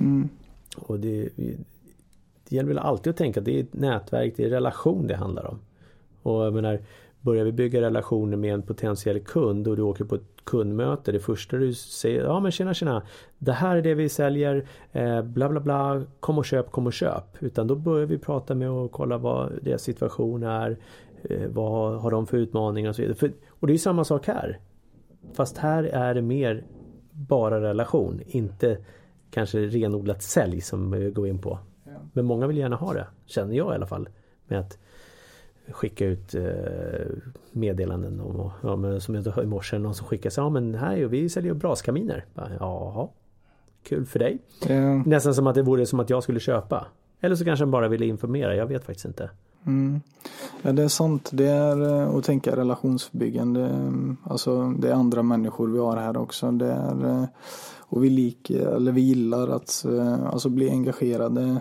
Mm. 0.00 0.28
Och 0.76 1.00
det, 1.00 1.28
det 1.36 2.56
gäller 2.56 2.68
väl 2.68 2.78
alltid 2.78 3.10
att 3.10 3.16
tänka 3.16 3.40
att 3.40 3.46
det 3.46 3.58
är 3.58 3.62
ett 3.62 3.74
nätverk, 3.74 4.34
det 4.36 4.44
är 4.44 4.50
relation 4.50 5.06
det 5.06 5.16
handlar 5.16 5.46
om. 5.46 5.58
Och 6.22 6.44
jag 6.44 6.54
menar, 6.54 6.80
börjar 7.20 7.44
vi 7.44 7.52
bygga 7.52 7.80
relationer 7.80 8.36
med 8.36 8.54
en 8.54 8.62
potentiell 8.62 9.20
kund 9.20 9.68
och 9.68 9.76
du 9.76 9.82
åker 9.82 10.04
på 10.04 10.14
ett 10.14 10.44
kundmöte. 10.44 11.12
Det 11.12 11.20
första 11.20 11.56
du 11.56 11.74
säger, 11.74 12.24
ja 12.24 12.40
men 12.40 12.52
tjena 12.52 12.74
tjena. 12.74 13.02
Det 13.38 13.52
här 13.52 13.76
är 13.76 13.82
det 13.82 13.94
vi 13.94 14.08
säljer, 14.08 14.66
eh, 14.92 15.22
bla 15.22 15.48
bla 15.48 15.60
bla, 15.60 16.02
kom 16.20 16.38
och 16.38 16.44
köp, 16.44 16.70
kom 16.70 16.86
och 16.86 16.92
köp. 16.92 17.42
Utan 17.42 17.66
då 17.66 17.74
börjar 17.74 18.06
vi 18.06 18.18
prata 18.18 18.54
med 18.54 18.70
och 18.70 18.92
kolla 18.92 19.18
vad 19.18 19.52
deras 19.62 19.82
situation 19.82 20.42
är. 20.42 20.76
Eh, 21.24 21.48
vad 21.48 22.00
har 22.00 22.10
de 22.10 22.26
för 22.26 22.36
utmaningar 22.36 22.88
och 22.88 22.96
så 22.96 23.02
vidare. 23.02 23.16
För, 23.16 23.32
och 23.48 23.66
det 23.66 23.70
är 23.70 23.74
ju 23.74 23.78
samma 23.78 24.04
sak 24.04 24.26
här. 24.26 24.58
Fast 25.32 25.58
här 25.58 25.84
är 25.84 26.14
det 26.14 26.22
mer 26.22 26.64
bara 27.12 27.60
relation, 27.60 28.20
inte 28.26 28.78
kanske 29.30 29.58
renodlat 29.58 30.22
sälj 30.22 30.60
som 30.60 30.90
vi 30.90 31.10
går 31.10 31.28
in 31.28 31.38
på. 31.38 31.58
Men 32.12 32.24
många 32.24 32.46
vill 32.46 32.56
gärna 32.56 32.76
ha 32.76 32.92
det, 32.92 33.06
känner 33.26 33.54
jag 33.54 33.72
i 33.72 33.74
alla 33.74 33.86
fall. 33.86 34.08
Med 34.46 34.60
att 34.60 34.78
skicka 35.68 36.06
ut 36.06 36.34
eh, 36.34 36.42
meddelanden 37.52 38.20
om, 38.20 38.50
ja, 38.62 38.76
men 38.76 39.00
som 39.00 39.14
jag 39.14 39.44
i 39.44 39.46
morse, 39.46 39.78
någon 39.78 39.94
som 39.94 40.06
skickar 40.06 40.30
sig, 40.30 40.44
ja 40.44 40.50
men 40.50 40.74
här 40.74 40.96
vi 40.96 41.28
säljer 41.28 41.54
braskaminer. 41.54 42.24
Jaha, 42.58 43.08
kul 43.82 44.06
för 44.06 44.18
dig. 44.18 44.38
Ja. 44.68 45.02
Nästan 45.06 45.34
som 45.34 45.46
att 45.46 45.54
det 45.54 45.62
vore 45.62 45.86
som 45.86 46.00
att 46.00 46.10
jag 46.10 46.22
skulle 46.22 46.40
köpa. 46.40 46.86
Eller 47.24 47.36
så 47.36 47.44
kanske 47.44 47.64
han 47.64 47.70
bara 47.70 47.88
ville 47.88 48.06
informera, 48.06 48.56
jag 48.56 48.66
vet 48.66 48.84
faktiskt 48.84 49.06
inte. 49.06 49.30
Mm. 49.66 50.00
Ja 50.62 50.72
det 50.72 50.82
är 50.82 50.88
sant. 50.88 51.30
Det 51.32 51.46
är 51.46 51.82
eh, 51.82 52.16
att 52.16 52.24
tänka 52.24 52.56
relationsbyggande. 52.56 53.66
Mm, 53.66 54.16
alltså 54.24 54.74
det 54.78 54.88
är 54.88 54.94
andra 54.94 55.22
människor 55.22 55.68
vi 55.68 55.78
har 55.78 55.96
här 55.96 56.16
också. 56.16 56.50
Det 56.50 56.72
är, 56.72 57.08
eh, 57.08 57.24
och 57.78 58.04
vi, 58.04 58.10
lik, 58.10 58.50
eller 58.50 58.92
vi 58.92 59.00
gillar 59.00 59.48
att 59.48 59.84
eh, 59.84 60.24
alltså 60.24 60.48
bli 60.48 60.70
engagerade. 60.70 61.60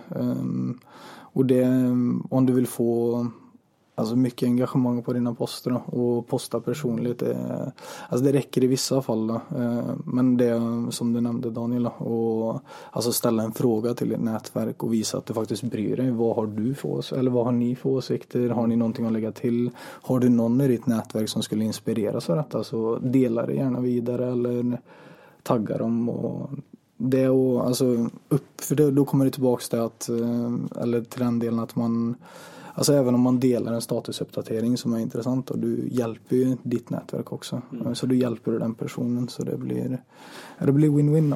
Och 1.33 1.45
det, 1.45 1.63
mm, 1.63 2.27
om 2.29 2.45
du 2.45 2.53
vill 2.53 2.67
få 2.67 3.27
Alltså 4.01 4.15
mycket 4.15 4.47
engagemang 4.47 5.03
på 5.03 5.13
dina 5.13 5.33
poster 5.33 5.81
och 5.95 6.27
posta 6.27 6.59
personligt. 6.59 7.19
Det, 7.19 7.71
alltså 8.09 8.25
det 8.25 8.33
räcker 8.33 8.63
i 8.63 8.67
vissa 8.67 9.01
fall. 9.01 9.27
Då. 9.27 9.33
Eh, 9.33 9.83
men 10.05 10.37
det 10.37 10.61
som 10.89 11.13
du 11.13 11.21
nämnde 11.21 11.49
Daniel. 11.49 11.87
Och 11.87 12.61
alltså 12.91 13.11
ställa 13.11 13.43
en 13.43 13.51
fråga 13.51 13.93
till 13.93 14.09
ditt 14.09 14.21
nätverk 14.21 14.83
och 14.83 14.93
visa 14.93 15.17
att 15.17 15.25
du 15.25 15.33
faktiskt 15.33 15.63
bryr 15.63 15.97
dig. 15.97 16.11
Vad 16.11 16.35
har 16.35 16.47
du 16.47 16.73
för 16.73 16.89
åsikter? 16.89 17.19
Eller 17.19 17.31
vad 17.31 17.45
har 17.45 17.51
ni 17.51 17.75
för 17.75 17.89
åsikter? 17.89 18.49
Har 18.49 18.67
ni 18.67 18.75
någonting 18.75 19.05
att 19.05 19.13
lägga 19.13 19.31
till? 19.31 19.71
Har 19.79 20.19
du 20.19 20.29
någon 20.29 20.61
i 20.61 20.67
ditt 20.67 20.85
nätverk 20.85 21.29
som 21.29 21.43
skulle 21.43 21.63
inspireras 21.63 22.29
av 22.29 22.35
detta 22.35 22.63
så 22.63 22.97
dela 22.97 23.45
det 23.45 23.53
gärna 23.53 23.79
vidare 23.79 24.31
eller 24.31 24.79
tagga 25.43 25.77
dem. 25.77 26.09
Och 26.09 26.49
det 26.97 27.29
och 27.29 27.65
alltså 27.65 27.85
upp, 28.29 28.61
för 28.61 28.91
då 28.91 29.05
kommer 29.05 29.25
det 29.25 29.31
tillbaks 29.31 29.69
till 29.69 29.79
att, 29.79 30.09
eh, 30.09 30.81
eller 30.81 31.01
till 31.01 31.19
den 31.19 31.39
delen 31.39 31.59
att 31.59 31.75
man 31.75 32.15
Alltså 32.73 32.93
även 32.93 33.15
om 33.15 33.21
man 33.21 33.39
delar 33.39 33.73
en 33.73 33.81
statusuppdatering 33.81 34.77
som 34.77 34.93
är 34.93 34.99
intressant 34.99 35.51
och 35.51 35.59
du 35.59 35.87
hjälper 35.91 36.35
ju 36.35 36.57
ditt 36.63 36.89
nätverk 36.89 37.31
också. 37.31 37.61
Mm. 37.71 37.95
Så 37.95 38.05
du 38.05 38.15
hjälper 38.15 38.51
den 38.51 38.75
personen 38.75 39.27
så 39.27 39.43
det 39.43 39.57
blir 39.57 39.97
det 40.59 40.71
blir 40.71 40.89
win-win. 40.89 41.35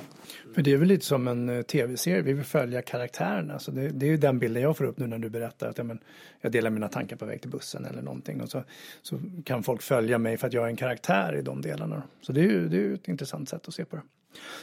För 0.55 0.61
det 0.61 0.73
är 0.73 0.77
väl 0.77 0.87
lite 0.87 1.05
som 1.05 1.27
en 1.27 1.49
eh, 1.49 1.61
tv-serie, 1.61 2.21
vi 2.21 2.33
vill 2.33 2.43
följa 2.43 2.81
karaktärerna. 2.81 3.59
Så 3.59 3.71
det, 3.71 3.89
det, 3.89 4.05
är 4.05 4.09
ju 4.09 4.17
den 4.17 4.39
bilden 4.39 4.63
jag 4.63 4.77
får 4.77 4.85
upp 4.85 4.97
nu 4.97 5.07
när 5.07 5.17
du 5.17 5.29
berättar 5.29 5.69
att 5.69 5.77
ja, 5.77 5.83
men, 5.83 5.99
jag 6.41 6.51
delar 6.51 6.69
mina 6.69 6.87
tankar 6.87 7.15
på 7.15 7.25
väg 7.25 7.41
till 7.41 7.49
bussen 7.49 7.85
eller 7.85 8.01
någonting. 8.01 8.41
Och 8.41 8.49
så, 8.49 8.63
så 9.01 9.19
kan 9.43 9.63
folk 9.63 9.81
följa 9.81 10.17
mig 10.17 10.37
för 10.37 10.47
att 10.47 10.53
jag 10.53 10.63
är 10.63 10.69
en 10.69 10.75
karaktär 10.75 11.35
i 11.39 11.41
de 11.41 11.61
delarna. 11.61 12.03
Så 12.21 12.31
det 12.31 12.39
är 12.39 12.43
ju 12.43 12.67
det 12.67 12.77
är 12.77 12.93
ett 12.93 13.07
intressant 13.07 13.49
sätt 13.49 13.67
att 13.67 13.73
se 13.73 13.85
på 13.85 13.95
det. 13.95 14.01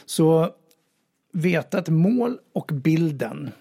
Så 0.05 0.49
veta 1.31 1.79
ett 1.79 1.89
mål 1.89 2.37
och 2.53 2.71
bilden. 2.73 3.51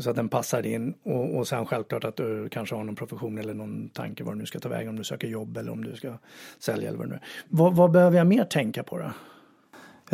Så 0.00 0.10
att 0.10 0.16
den 0.16 0.28
passar 0.28 0.66
in 0.66 0.94
och, 1.02 1.36
och 1.36 1.48
sen 1.48 1.66
självklart 1.66 2.04
att 2.04 2.16
du 2.16 2.48
kanske 2.48 2.74
har 2.74 2.84
någon 2.84 2.96
profession 2.96 3.38
eller 3.38 3.54
någon 3.54 3.88
tanke 3.88 4.24
var 4.24 4.32
du 4.32 4.38
nu 4.38 4.46
ska 4.46 4.60
ta 4.60 4.68
vägen 4.68 4.88
om 4.88 4.96
du 4.96 5.04
söker 5.04 5.28
jobb 5.28 5.56
eller 5.56 5.72
om 5.72 5.84
du 5.84 5.96
ska 5.96 6.12
sälja 6.58 6.88
eller 6.88 6.98
vad 6.98 7.06
det 7.06 7.10
nu 7.10 7.14
är. 7.14 7.22
Vad, 7.48 7.76
vad 7.76 7.90
behöver 7.90 8.18
jag 8.18 8.26
mer 8.26 8.44
tänka 8.44 8.82
på 8.82 8.98
då? 8.98 9.10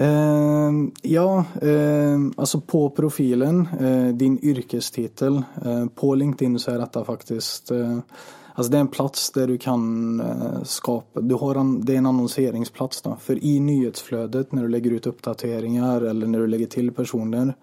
Eh, 0.02 0.72
ja, 1.02 1.44
eh, 1.62 2.18
alltså 2.36 2.60
på 2.60 2.90
profilen, 2.90 3.68
eh, 3.80 4.14
din 4.14 4.38
yrkestitel. 4.42 5.42
Eh, 5.64 5.86
på 5.94 6.14
LinkedIn 6.14 6.58
så 6.58 6.70
är 6.70 6.78
detta 6.78 7.04
faktiskt 7.04 7.70
eh, 7.70 7.98
Alltså 8.54 8.70
det 8.70 8.78
är 8.78 8.80
en 8.80 8.88
plats 8.88 9.30
där 9.30 9.46
du 9.46 9.58
kan 9.58 10.20
eh, 10.20 10.62
skapa, 10.62 11.20
du 11.20 11.34
har 11.34 11.54
en, 11.54 11.84
det 11.84 11.94
är 11.94 11.98
en 11.98 12.06
annonseringsplats 12.06 13.02
då. 13.02 13.16
För 13.20 13.44
i 13.44 13.60
nyhetsflödet 13.60 14.52
när 14.52 14.62
du 14.62 14.68
lägger 14.68 14.90
ut 14.90 15.06
uppdateringar 15.06 16.00
eller 16.00 16.26
när 16.26 16.38
du 16.38 16.46
lägger 16.46 16.66
till 16.66 16.92
personer 16.92 17.54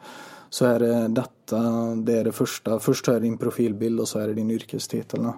så 0.55 0.65
är 0.65 0.79
det 0.79 1.07
detta, 1.07 1.59
det 1.95 2.13
är 2.13 2.23
det 2.23 2.31
första. 2.31 2.79
Först 2.79 3.07
är 3.07 3.13
det 3.13 3.19
din 3.19 3.37
profilbild 3.37 3.99
och 3.99 4.07
så 4.07 4.19
är 4.19 4.27
det 4.27 4.33
din 4.33 4.51
yrkestitel. 4.51 5.19
Mm. 5.19 5.33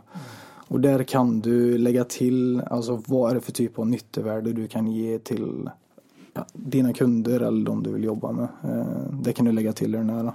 Och 0.68 0.82
där 0.82 1.04
kan 1.04 1.40
du 1.40 1.78
lägga 1.78 2.04
till, 2.04 2.62
alltså 2.62 3.04
vad 3.08 3.32
är 3.32 3.36
det 3.36 3.42
för 3.42 3.52
typ 3.52 3.80
av 3.80 3.88
nyttevärde 3.88 4.54
du 4.54 4.68
kan 4.68 4.88
ge 4.88 5.20
till 5.20 5.70
ja, 6.34 6.46
dina 6.54 6.94
kunder 6.94 7.40
eller 7.40 7.66
de 7.66 7.84
du 7.84 7.94
vill 7.94 8.04
jobba 8.04 8.32
med. 8.32 8.48
Eh, 8.64 9.14
det 9.24 9.34
kan 9.34 9.46
du 9.46 9.52
lägga 9.52 9.74
till 9.74 9.96
i 9.96 9.98
den 9.98 10.10
här. 10.10 10.32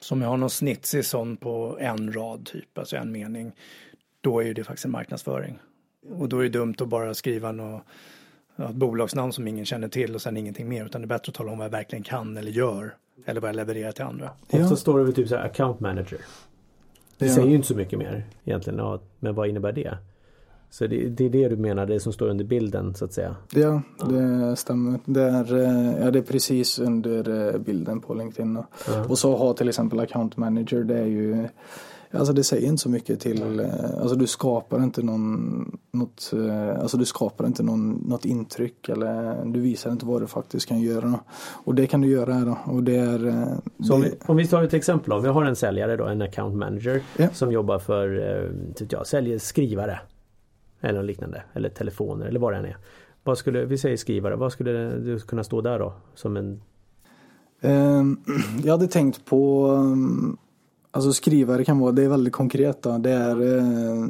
Som 0.00 0.22
jag 0.22 0.28
har 0.28 0.36
någon 0.36 0.50
snitsig 0.50 1.04
sån 1.04 1.36
på 1.36 1.76
en 1.80 2.12
rad 2.12 2.46
typ, 2.46 2.78
alltså 2.78 2.96
en 2.96 3.12
mening 3.12 3.52
då 4.20 4.42
är 4.42 4.54
det 4.54 4.64
faktiskt 4.64 4.84
en 4.84 4.90
marknadsföring. 4.90 5.58
Och 6.18 6.28
då 6.28 6.38
är 6.38 6.42
det 6.42 6.48
dumt 6.48 6.74
att 6.78 6.88
bara 6.88 7.14
skriva 7.14 7.52
något, 7.52 7.82
ett 8.56 8.74
bolagsnamn 8.74 9.32
som 9.32 9.48
ingen 9.48 9.64
känner 9.64 9.88
till 9.88 10.14
och 10.14 10.22
sen 10.22 10.36
ingenting 10.36 10.68
mer. 10.68 10.86
Utan 10.86 11.00
det 11.00 11.04
är 11.04 11.08
bättre 11.08 11.30
att 11.30 11.34
tala 11.34 11.52
om 11.52 11.58
vad 11.58 11.64
jag 11.64 11.70
verkligen 11.70 12.02
kan 12.02 12.36
eller 12.36 12.50
gör. 12.50 12.96
Eller 13.24 13.40
vad 13.40 13.48
jag 13.48 13.56
levererar 13.56 13.92
till 13.92 14.04
andra. 14.04 14.30
Ja. 14.50 14.62
Ofta 14.62 14.76
står 14.76 14.98
det 14.98 15.04
väl 15.04 15.14
typ 15.14 15.28
så 15.28 15.36
här 15.36 15.44
account 15.44 15.80
manager. 15.80 16.18
Det 17.18 17.26
ja. 17.26 17.34
säger 17.34 17.48
ju 17.48 17.54
inte 17.54 17.68
så 17.68 17.74
mycket 17.74 17.98
mer 17.98 18.24
egentligen. 18.44 18.78
Ja, 18.78 19.00
men 19.18 19.34
vad 19.34 19.48
innebär 19.48 19.72
det? 19.72 19.98
Så 20.70 20.86
det, 20.86 21.08
det, 21.08 21.24
är 21.24 21.30
det 21.30 21.48
du 21.48 21.56
menar, 21.56 21.86
det 21.86 22.00
som 22.00 22.12
står 22.12 22.28
under 22.28 22.44
bilden 22.44 22.94
så 22.94 23.04
att 23.04 23.12
säga? 23.12 23.36
Ja, 23.54 23.82
det 24.08 24.56
stämmer. 24.56 24.98
Det 25.04 25.22
är, 25.22 25.56
ja, 26.04 26.10
det 26.10 26.18
är 26.18 26.22
precis 26.22 26.78
under 26.78 27.48
eh, 27.54 27.60
bilden 27.60 28.00
på 28.00 28.14
LinkedIn. 28.14 28.62
Ja. 28.86 29.04
Och 29.08 29.18
så 29.18 29.36
ha 29.36 29.54
till 29.54 29.68
exempel 29.68 30.00
account 30.00 30.36
manager, 30.36 30.84
det 30.84 30.98
är 30.98 31.06
ju 31.06 31.48
Alltså 32.14 32.32
det 32.32 32.44
säger 32.44 32.68
inte 32.68 32.82
så 32.82 32.88
mycket 32.88 33.20
till, 33.20 33.60
eh, 33.60 34.00
alltså 34.00 34.14
du 34.16 34.26
skapar 34.26 34.82
inte 34.82 35.02
någon, 35.02 35.78
något, 35.92 36.32
eh, 36.32 36.80
alltså 36.80 36.96
du 36.96 37.04
skapar 37.04 37.46
inte 37.46 37.62
någon, 37.62 37.92
något 37.92 38.24
intryck 38.24 38.88
eller 38.88 39.44
du 39.44 39.60
visar 39.60 39.92
inte 39.92 40.06
vad 40.06 40.22
du 40.22 40.26
faktiskt 40.26 40.66
kan 40.66 40.80
göra. 40.80 41.20
Och 41.64 41.74
det 41.74 41.86
kan 41.86 42.00
du 42.00 42.08
göra 42.08 42.34
här 42.34 42.46
då. 42.46 42.58
Och 42.72 42.82
det 42.82 42.96
är, 42.96 43.26
eh, 43.26 43.58
så 43.86 43.94
om, 43.94 44.00
vi, 44.00 44.12
om 44.26 44.36
vi 44.36 44.46
tar 44.46 44.62
ett 44.62 44.74
exempel 44.74 45.10
då. 45.10 45.18
Vi 45.18 45.28
har 45.28 45.44
en 45.44 45.56
säljare 45.56 45.96
då, 45.96 46.04
en 46.04 46.22
account 46.22 46.56
manager 46.56 47.02
ja. 47.16 47.28
som 47.32 47.52
jobbar 47.52 47.78
för, 47.78 48.52
typ 48.74 48.92
jag, 48.92 49.06
säljer 49.06 49.38
skrivare. 49.38 50.00
Eller 50.80 50.98
något 50.98 51.06
liknande. 51.06 51.42
Eller 51.52 51.68
telefoner 51.68 52.26
eller 52.26 52.40
vad 52.40 52.52
det 52.52 52.58
än 52.58 52.64
är. 52.64 52.76
Vad 53.24 53.38
skulle, 53.38 53.64
vi 53.64 53.78
säger 53.78 53.96
skrivare, 53.96 54.36
vad 54.36 54.52
skulle 54.52 54.72
det 54.72 55.26
kunna 55.26 55.44
stå 55.44 55.60
där 55.60 55.78
då? 55.78 55.92
Som 56.14 56.36
en 56.36 56.62
ehm, 57.60 58.20
jag 58.64 58.72
hade 58.72 58.86
tänkt 58.86 59.24
på 59.24 59.68
Alltså 60.94 61.12
skrivare 61.12 61.64
kan 61.64 61.78
vara, 61.78 61.92
det 61.92 62.02
är 62.02 62.08
väldigt 62.08 62.32
konkret 62.32 62.82
då. 62.82 62.98
Det 62.98 63.10
är, 63.10 63.58
eh, 63.58 64.06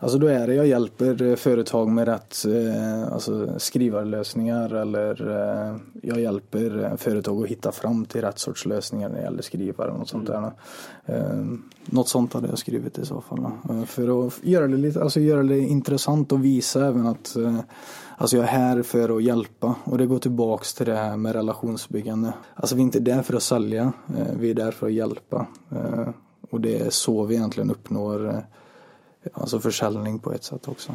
alltså 0.00 0.18
då 0.18 0.26
är 0.26 0.46
det, 0.46 0.54
jag 0.54 0.66
hjälper 0.66 1.36
företag 1.36 1.90
med 1.90 2.08
rätt 2.08 2.44
eh, 2.44 3.12
alltså 3.12 3.58
skrivarlösningar 3.58 4.74
eller 4.74 5.30
eh, 5.30 5.76
jag 6.02 6.20
hjälper 6.20 6.96
företag 6.96 7.42
att 7.42 7.48
hitta 7.48 7.72
fram 7.72 8.04
till 8.04 8.20
rätt 8.20 8.38
sorts 8.38 8.66
lösningar 8.66 9.08
när 9.08 9.16
det 9.16 9.22
gäller 9.22 9.42
skrivare 9.42 9.90
och 9.90 9.98
något 9.98 10.08
sånt 10.08 10.26
där. 10.26 10.52
Något 11.84 12.08
sånt 12.08 12.32
hade 12.32 12.48
jag 12.48 12.58
skrivit 12.58 12.98
i 12.98 13.06
så 13.06 13.20
fall. 13.20 13.46
För 13.86 14.26
att 14.26 14.34
göra 14.42 14.66
det 14.66 14.76
lite, 14.76 15.02
alltså 15.02 15.20
göra 15.20 15.42
det 15.42 15.58
intressant 15.58 16.32
och 16.32 16.44
visa 16.44 16.86
även 16.86 17.06
att 17.06 17.36
Alltså 18.16 18.36
jag 18.36 18.44
är 18.44 18.50
här 18.50 18.82
för 18.82 19.16
att 19.16 19.22
hjälpa 19.22 19.74
och 19.84 19.98
det 19.98 20.06
går 20.06 20.18
tillbaks 20.18 20.74
till 20.74 20.86
det 20.86 20.96
här 20.96 21.16
med 21.16 21.32
relationsbyggande. 21.32 22.32
Alltså 22.54 22.74
vi 22.74 22.80
är 22.80 22.84
inte 22.84 23.00
där 23.00 23.22
för 23.22 23.34
att 23.34 23.42
sälja, 23.42 23.92
eh, 24.18 24.34
vi 24.38 24.50
är 24.50 24.54
där 24.54 24.70
för 24.70 24.86
att 24.86 24.92
hjälpa. 24.92 25.46
Eh, 25.70 26.08
och 26.50 26.60
det 26.60 26.78
är 26.78 26.90
så 26.90 27.24
vi 27.24 27.34
egentligen 27.34 27.70
uppnår 27.70 28.28
eh, 28.28 28.38
alltså 29.32 29.60
försäljning 29.60 30.18
på 30.18 30.32
ett 30.32 30.44
sätt 30.44 30.68
också. 30.68 30.94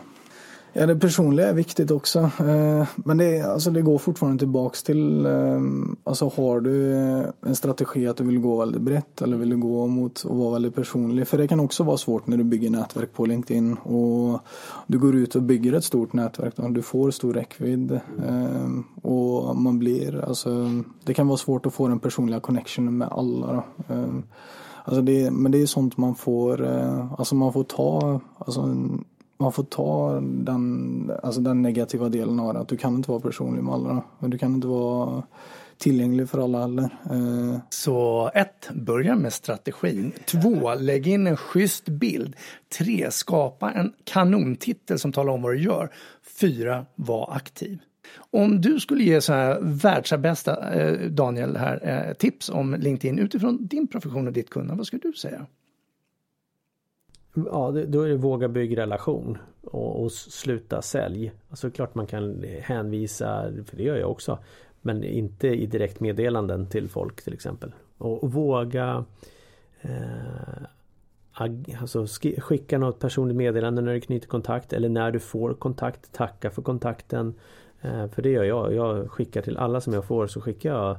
Ja, 0.73 0.85
det 0.85 0.95
personliga 0.95 1.47
är 1.47 1.53
viktigt 1.53 1.91
också. 1.91 2.19
Eh, 2.19 2.87
men 2.95 3.17
det, 3.17 3.41
alltså 3.41 3.71
det 3.71 3.81
går 3.81 3.97
fortfarande 3.97 4.39
tillbaks 4.39 4.83
till, 4.83 5.25
eh, 5.25 5.61
alltså 6.03 6.31
har 6.35 6.61
du 6.61 6.93
eh, 6.93 7.25
en 7.45 7.55
strategi 7.55 8.07
att 8.07 8.17
du 8.17 8.23
vill 8.23 8.39
gå 8.39 8.59
väldigt 8.59 8.81
brett 8.81 9.21
eller 9.21 9.37
vill 9.37 9.49
du 9.49 9.57
gå 9.57 9.87
mot 9.87 10.25
att 10.25 10.37
vara 10.37 10.53
väldigt 10.53 10.75
personlig? 10.75 11.27
För 11.27 11.37
det 11.37 11.47
kan 11.47 11.59
också 11.59 11.83
vara 11.83 11.97
svårt 11.97 12.27
när 12.27 12.37
du 12.37 12.43
bygger 12.43 12.69
nätverk 12.69 13.13
på 13.13 13.25
LinkedIn 13.25 13.73
och 13.73 14.39
du 14.87 14.99
går 14.99 15.15
ut 15.15 15.35
och 15.35 15.43
bygger 15.43 15.73
ett 15.73 15.83
stort 15.83 16.13
nätverk. 16.13 16.59
och 16.59 16.71
Du 16.71 16.81
får 16.81 17.11
stor 17.11 17.33
räckvidd 17.33 17.99
och 19.01 19.55
man 19.55 19.79
blir, 19.79 20.25
alltså 20.25 20.69
det 21.03 21.13
kan 21.13 21.27
vara 21.27 21.37
svårt 21.37 21.65
att 21.65 21.73
få 21.73 21.87
den 21.87 21.99
personliga 21.99 22.39
connectionen 22.39 22.97
med 22.97 23.07
alla. 23.11 23.63
Då. 23.87 24.03
Alltså 24.83 25.01
det, 25.01 25.31
men 25.31 25.51
det 25.51 25.61
är 25.61 25.65
sånt 25.65 25.97
man 25.97 26.15
får, 26.15 26.65
alltså 27.17 27.35
man 27.35 27.53
får 27.53 27.63
ta, 27.63 28.21
alltså 28.37 28.75
man 29.37 29.51
får 29.51 29.63
ta 29.63 30.19
den, 30.21 31.11
alltså 31.23 31.41
den 31.41 31.61
negativa 31.61 32.09
delen 32.09 32.39
av 32.39 32.53
det. 32.53 32.59
Att 32.59 32.67
du 32.67 32.77
kan 32.77 32.95
inte 32.95 33.11
vara 33.11 33.21
personlig 33.21 33.63
med 33.63 33.73
alla. 33.73 34.03
Du 34.19 34.37
kan 34.37 34.53
inte 34.53 34.67
vara 34.67 35.23
tillgänglig 35.77 36.29
för 36.29 36.43
alla 36.43 36.61
heller. 36.61 36.83
Eh. 36.83 37.59
Så 37.69 38.31
ett, 38.33 38.69
börja 38.73 39.15
med 39.15 39.33
strategin. 39.33 40.11
Två, 40.25 40.75
lägg 40.75 41.07
in 41.07 41.27
en 41.27 41.37
schysst 41.37 41.89
bild. 41.89 42.35
Tre, 42.77 43.11
skapa 43.11 43.71
en 43.71 43.93
kanontitel 44.03 44.99
som 44.99 45.11
talar 45.11 45.33
om 45.33 45.41
vad 45.41 45.53
du 45.53 45.61
gör. 45.61 45.89
Fyra, 46.39 46.85
var 46.95 47.33
aktiv. 47.35 47.79
Om 48.31 48.61
du 48.61 48.79
skulle 48.79 49.03
ge 49.03 49.21
så 49.21 49.33
här 49.33 49.59
världsbästa, 49.61 50.73
eh, 50.73 51.09
Daniel, 51.09 51.57
här, 51.57 52.07
eh, 52.07 52.13
tips 52.13 52.49
om 52.49 52.75
LinkedIn 52.79 53.19
utifrån 53.19 53.67
din 53.67 53.87
profession 53.87 54.27
och 54.27 54.33
ditt 54.33 54.49
kunnande, 54.49 54.75
vad 54.75 54.87
skulle 54.87 55.01
du 55.01 55.13
säga? 55.13 55.45
Ja, 57.45 57.71
då 57.87 58.01
är 58.01 58.09
det 58.09 58.17
våga 58.17 58.47
bygga 58.47 58.81
relation 58.81 59.37
och, 59.63 60.03
och 60.03 60.11
sluta 60.11 60.81
sälj. 60.81 61.31
Alltså 61.49 61.71
klart 61.71 61.95
man 61.95 62.07
kan 62.07 62.43
eh, 62.43 62.61
hänvisa, 62.61 63.51
för 63.65 63.77
det 63.77 63.83
gör 63.83 63.97
jag 63.97 64.11
också, 64.11 64.39
men 64.81 65.03
inte 65.03 65.47
i 65.47 65.65
direkt 65.65 65.99
meddelanden 65.99 66.67
till 66.67 66.89
folk 66.89 67.23
till 67.23 67.33
exempel. 67.33 67.73
Och, 67.97 68.23
och 68.23 68.33
våga 68.33 69.05
eh, 69.81 70.63
alltså 71.81 72.05
skicka 72.37 72.77
något 72.77 72.99
personligt 72.99 73.37
meddelande 73.37 73.81
när 73.81 73.93
du 73.93 74.01
knyter 74.01 74.27
kontakt 74.27 74.73
eller 74.73 74.89
när 74.89 75.11
du 75.11 75.19
får 75.19 75.53
kontakt. 75.53 76.13
Tacka 76.13 76.49
för 76.49 76.61
kontakten. 76.61 77.33
Eh, 77.81 78.07
för 78.07 78.21
det 78.21 78.29
gör 78.29 78.43
jag. 78.43 78.73
Jag 78.73 79.11
skickar 79.11 79.41
till 79.41 79.57
alla 79.57 79.81
som 79.81 79.93
jag 79.93 80.05
får 80.05 80.27
så 80.27 80.41
skickar 80.41 80.69
jag 80.69 80.97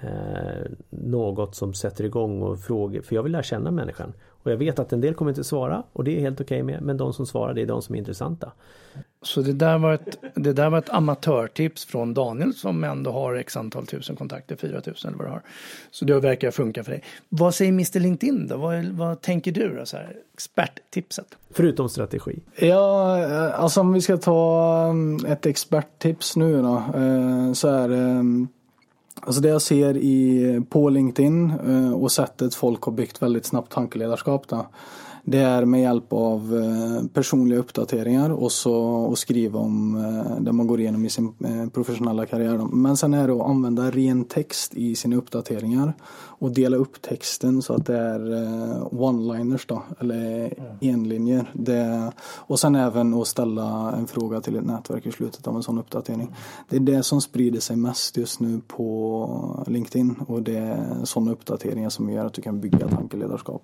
eh, 0.00 0.70
något 0.90 1.54
som 1.54 1.74
sätter 1.74 2.04
igång 2.04 2.42
och 2.42 2.60
frågor. 2.60 3.02
För 3.02 3.14
jag 3.14 3.22
vill 3.22 3.32
lära 3.32 3.42
känna 3.42 3.70
människan. 3.70 4.12
Och 4.42 4.50
jag 4.50 4.56
vet 4.56 4.78
att 4.78 4.92
en 4.92 5.00
del 5.00 5.14
kommer 5.14 5.30
inte 5.30 5.44
svara 5.44 5.82
och 5.92 6.04
det 6.04 6.16
är 6.16 6.20
helt 6.20 6.40
okej 6.40 6.62
okay 6.62 6.74
med. 6.74 6.82
Men 6.82 6.96
de 6.96 7.12
som 7.12 7.26
svarar 7.26 7.54
det 7.54 7.62
är 7.62 7.66
de 7.66 7.82
som 7.82 7.94
är 7.94 7.98
intressanta. 7.98 8.52
Så 9.22 9.40
det 9.40 9.52
där, 9.52 9.78
var 9.78 9.94
ett, 9.94 10.18
det 10.34 10.52
där 10.52 10.70
var 10.70 10.78
ett 10.78 10.90
amatörtips 10.90 11.84
från 11.84 12.14
Daniel 12.14 12.54
som 12.54 12.84
ändå 12.84 13.10
har 13.10 13.34
x 13.34 13.56
antal 13.56 13.86
tusen 13.86 14.16
kontakter, 14.16 14.56
4000 14.56 15.08
eller 15.08 15.18
vad 15.18 15.26
du 15.26 15.30
har. 15.30 15.42
Så 15.90 16.04
det 16.04 16.20
verkar 16.20 16.50
funka 16.50 16.84
för 16.84 16.90
dig. 16.90 17.04
Vad 17.28 17.54
säger 17.54 17.72
Mr 17.72 18.00
LinkedIn 18.00 18.46
då? 18.48 18.56
Vad, 18.56 18.84
vad 18.84 19.20
tänker 19.20 19.52
du 19.52 19.76
då? 19.76 19.86
Så 19.86 19.96
här, 19.96 20.16
experttipset? 20.34 21.26
Förutom 21.50 21.88
strategi. 21.88 22.42
Ja, 22.56 23.18
eh, 23.18 23.60
alltså 23.60 23.80
om 23.80 23.92
vi 23.92 24.00
ska 24.00 24.16
ta 24.16 24.86
mm, 24.90 25.24
ett 25.26 25.46
experttips 25.46 26.36
nu 26.36 26.62
då. 26.62 26.76
Eh, 26.76 27.52
så 27.52 27.68
är 27.68 27.88
det 27.88 27.96
mm, 27.96 28.48
Alltså 29.20 29.40
det 29.40 29.48
jag 29.48 29.62
ser 29.62 29.96
i, 29.96 30.62
på 30.70 30.88
LinkedIn 30.88 31.52
eh, 31.66 31.92
och 31.92 32.12
sättet 32.12 32.54
folk 32.54 32.82
har 32.82 32.92
byggt 32.92 33.22
väldigt 33.22 33.46
snabbt 33.46 33.72
tankeledarskap 33.72 34.48
då, 34.48 34.66
det 35.24 35.38
är 35.38 35.64
med 35.64 35.80
hjälp 35.80 36.12
av 36.12 36.56
eh, 36.56 37.06
personliga 37.06 37.58
uppdateringar 37.58 38.30
och 38.30 38.52
så 38.52 38.74
och 38.84 39.18
skriva 39.18 39.58
om 39.58 39.96
eh, 39.96 40.40
det 40.40 40.52
man 40.52 40.66
går 40.66 40.80
igenom 40.80 41.04
i 41.04 41.10
sin 41.10 41.34
professionella 41.72 42.26
karriär. 42.26 42.58
Men 42.58 42.96
sen 42.96 43.14
är 43.14 43.28
det 43.28 43.34
att 43.34 43.48
använda 43.48 43.90
ren 43.90 44.24
text 44.24 44.74
i 44.74 44.94
sina 44.94 45.16
uppdateringar 45.16 45.94
och 46.40 46.50
dela 46.50 46.76
upp 46.76 47.02
texten 47.02 47.62
så 47.62 47.74
att 47.74 47.86
det 47.86 47.98
är 47.98 48.20
one-liners 48.90 49.64
då, 49.66 49.82
eller 50.00 50.54
enlinjer. 50.80 51.50
Det, 51.52 52.12
och 52.36 52.60
sen 52.60 52.74
även 52.74 53.14
att 53.14 53.26
ställa 53.26 53.92
en 53.92 54.06
fråga 54.06 54.40
till 54.40 54.56
ett 54.56 54.66
nätverk 54.66 55.06
i 55.06 55.12
slutet 55.12 55.46
av 55.46 55.56
en 55.56 55.62
sån 55.62 55.78
uppdatering. 55.78 56.34
Det 56.68 56.76
är 56.76 56.80
det 56.80 57.02
som 57.02 57.20
sprider 57.20 57.60
sig 57.60 57.76
mest 57.76 58.16
just 58.16 58.40
nu 58.40 58.60
på 58.66 59.64
LinkedIn 59.66 60.14
och 60.28 60.42
det 60.42 60.56
är 60.56 61.04
sådana 61.04 61.32
uppdateringar 61.32 61.90
som 61.90 62.10
gör 62.10 62.26
att 62.26 62.34
du 62.34 62.42
kan 62.42 62.60
bygga 62.60 62.88
tankeledarskap 62.88 63.62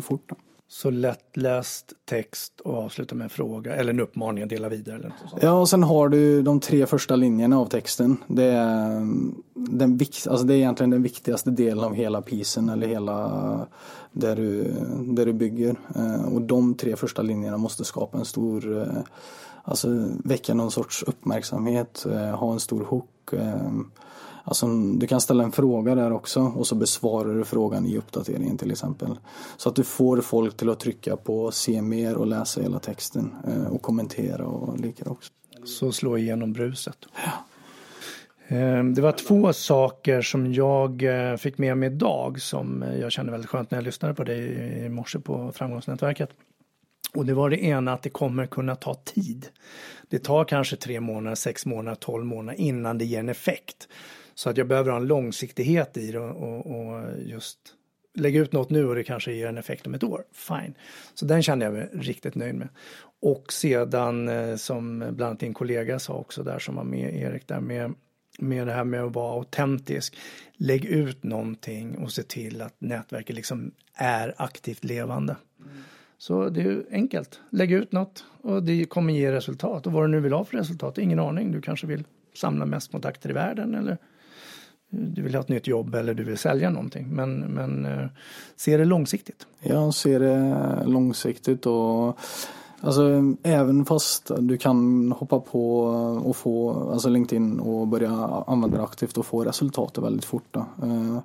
fort. 0.00 0.32
Så 0.70 0.90
lättläst 0.90 1.92
text 2.04 2.60
och 2.60 2.74
avsluta 2.74 3.14
med 3.14 3.24
en 3.24 3.30
fråga 3.30 3.76
eller 3.76 3.92
en 3.92 4.00
uppmaning 4.00 4.42
att 4.44 4.50
dela 4.50 4.68
vidare. 4.68 4.96
Eller 4.96 5.12
sånt. 5.30 5.42
Ja, 5.42 5.52
och 5.52 5.68
sen 5.68 5.82
har 5.82 6.08
du 6.08 6.42
de 6.42 6.60
tre 6.60 6.86
första 6.86 7.16
linjerna 7.16 7.58
av 7.58 7.66
texten. 7.66 8.16
Det 8.26 8.44
är, 8.44 8.96
mm, 8.96 9.42
den 9.54 10.00
alltså 10.28 10.46
det 10.46 10.54
är 10.54 10.56
egentligen 10.56 10.90
den 10.90 11.02
viktigaste 11.02 11.50
delen 11.50 11.84
av 11.84 11.94
hela 11.94 12.22
pisen 12.22 12.68
eller 12.68 12.86
hela 12.86 13.66
där 14.12 14.36
du, 14.36 14.74
där 15.14 15.26
du 15.26 15.32
bygger. 15.32 15.76
Eh, 15.96 16.34
och 16.34 16.42
de 16.42 16.74
tre 16.74 16.96
första 16.96 17.22
linjerna 17.22 17.56
måste 17.56 17.84
skapa 17.84 18.18
en 18.18 18.24
stor, 18.24 18.78
eh, 18.82 19.02
alltså 19.64 19.88
väcka 20.24 20.54
någon 20.54 20.70
sorts 20.70 21.02
uppmärksamhet, 21.02 22.06
eh, 22.10 22.38
ha 22.38 22.52
en 22.52 22.60
stor 22.60 22.84
hook. 22.84 23.04
Alltså, 24.48 24.66
du 24.98 25.06
kan 25.06 25.20
ställa 25.20 25.44
en 25.44 25.52
fråga 25.52 25.94
där 25.94 26.12
också 26.12 26.40
och 26.40 26.66
så 26.66 26.74
besvarar 26.74 27.34
du 27.34 27.44
frågan 27.44 27.86
i 27.86 27.96
uppdateringen 27.96 28.56
till 28.56 28.70
exempel. 28.70 29.18
Så 29.56 29.68
att 29.68 29.76
du 29.76 29.84
får 29.84 30.20
folk 30.20 30.56
till 30.56 30.70
att 30.70 30.80
trycka 30.80 31.16
på 31.16 31.50
se 31.50 31.82
mer 31.82 32.14
och 32.14 32.26
läsa 32.26 32.60
hela 32.60 32.78
texten 32.78 33.34
och 33.70 33.82
kommentera 33.82 34.46
och 34.46 34.80
lika 34.80 35.10
också. 35.10 35.32
Så 35.64 35.92
slå 35.92 36.18
igenom 36.18 36.52
bruset. 36.52 36.96
Ja. 37.24 37.32
Ehm, 38.56 38.94
det 38.94 39.02
var 39.02 39.12
två 39.12 39.52
saker 39.52 40.22
som 40.22 40.52
jag 40.52 41.02
eh, 41.02 41.36
fick 41.36 41.58
med 41.58 41.78
mig 41.78 41.92
idag 41.92 42.40
som 42.40 42.84
jag 43.00 43.12
kände 43.12 43.32
väldigt 43.32 43.50
skönt 43.50 43.70
när 43.70 43.78
jag 43.78 43.84
lyssnade 43.84 44.14
på 44.14 44.24
dig 44.24 44.40
i 44.84 44.88
morse 44.88 45.18
på 45.18 45.52
Framgångsnätverket. 45.54 46.30
Och 47.14 47.26
det 47.26 47.34
var 47.34 47.50
det 47.50 47.64
ena 47.64 47.92
att 47.92 48.02
det 48.02 48.10
kommer 48.10 48.46
kunna 48.46 48.76
ta 48.76 48.94
tid. 48.94 49.48
Det 50.08 50.18
tar 50.18 50.44
kanske 50.44 50.76
tre 50.76 51.00
månader, 51.00 51.34
sex 51.34 51.66
månader, 51.66 51.96
tolv 51.96 52.24
månader 52.24 52.60
innan 52.60 52.98
det 52.98 53.04
ger 53.04 53.20
en 53.20 53.28
effekt. 53.28 53.88
Så 54.34 54.50
att 54.50 54.56
jag 54.56 54.68
behöver 54.68 54.90
ha 54.90 54.98
en 54.98 55.06
långsiktighet 55.06 55.96
i 55.96 56.12
det 56.12 56.18
och, 56.18 56.66
och 56.66 57.04
just 57.18 57.58
lägga 58.14 58.40
ut 58.40 58.52
något 58.52 58.70
nu 58.70 58.86
och 58.86 58.94
det 58.94 59.04
kanske 59.04 59.32
ger 59.32 59.46
en 59.46 59.58
effekt 59.58 59.86
om 59.86 59.94
ett 59.94 60.04
år. 60.04 60.24
Fine. 60.32 60.74
Så 61.14 61.24
den 61.24 61.42
kände 61.42 61.64
jag 61.64 61.74
mig 61.74 61.88
riktigt 61.92 62.34
nöjd 62.34 62.54
med. 62.54 62.68
Och 63.22 63.52
sedan 63.52 64.28
eh, 64.28 64.56
som 64.56 64.98
bland 64.98 65.22
annat 65.22 65.40
din 65.40 65.54
kollega 65.54 65.98
sa 65.98 66.14
också 66.14 66.42
där 66.42 66.58
som 66.58 66.76
var 66.76 66.84
med 66.84 67.16
Erik 67.16 67.48
där 67.48 67.60
med 67.60 67.94
med 68.38 68.66
det 68.66 68.72
här 68.72 68.84
med 68.84 69.02
att 69.02 69.14
vara 69.14 69.34
autentisk. 69.34 70.16
Lägg 70.56 70.84
ut 70.84 71.24
någonting 71.24 71.98
och 71.98 72.12
se 72.12 72.22
till 72.22 72.62
att 72.62 72.74
nätverket 72.78 73.36
liksom 73.36 73.72
är 73.94 74.34
aktivt 74.36 74.84
levande. 74.84 75.36
Mm. 75.60 75.82
Så 76.18 76.48
det 76.48 76.62
är 76.62 76.84
enkelt. 76.90 77.40
Lägg 77.50 77.72
ut 77.72 77.92
något 77.92 78.24
och 78.42 78.62
det 78.62 78.84
kommer 78.84 79.12
ge 79.12 79.32
resultat. 79.32 79.86
Och 79.86 79.92
vad 79.92 80.04
du 80.04 80.08
nu 80.08 80.20
vill 80.20 80.32
ha 80.32 80.44
för 80.44 80.56
resultat, 80.56 80.98
ingen 80.98 81.18
aning. 81.18 81.52
Du 81.52 81.60
kanske 81.60 81.86
vill 81.86 82.04
samla 82.34 82.66
mest 82.66 82.92
kontakter 82.92 83.30
i 83.30 83.32
världen 83.32 83.74
eller 83.74 83.98
du 84.90 85.22
vill 85.22 85.34
ha 85.34 85.40
ett 85.40 85.48
nytt 85.48 85.66
jobb 85.66 85.94
eller 85.94 86.14
du 86.14 86.24
vill 86.24 86.38
sälja 86.38 86.70
någonting. 86.70 87.08
Men, 87.08 87.38
men 87.38 87.86
eh, 87.86 88.06
se 88.56 88.76
det 88.76 88.84
långsiktigt. 88.84 89.46
Jag 89.60 89.94
ser 89.94 90.20
det 90.20 90.84
långsiktigt 90.86 91.66
och 91.66 92.18
Alltså 92.80 93.02
även 93.42 93.84
fast 93.84 94.30
du 94.38 94.56
kan 94.56 95.12
hoppa 95.12 95.40
på 95.40 95.80
och 96.24 96.36
få 96.36 96.90
alltså 96.92 97.08
LinkedIn 97.08 97.60
och 97.60 97.88
börja 97.88 98.10
använda 98.46 98.76
det 98.76 98.84
aktivt 98.84 99.18
och 99.18 99.26
få 99.26 99.44
resultat 99.44 99.98
väldigt 99.98 100.24
fort. 100.24 100.46
Då. 100.50 100.60
Eh, 100.60 101.18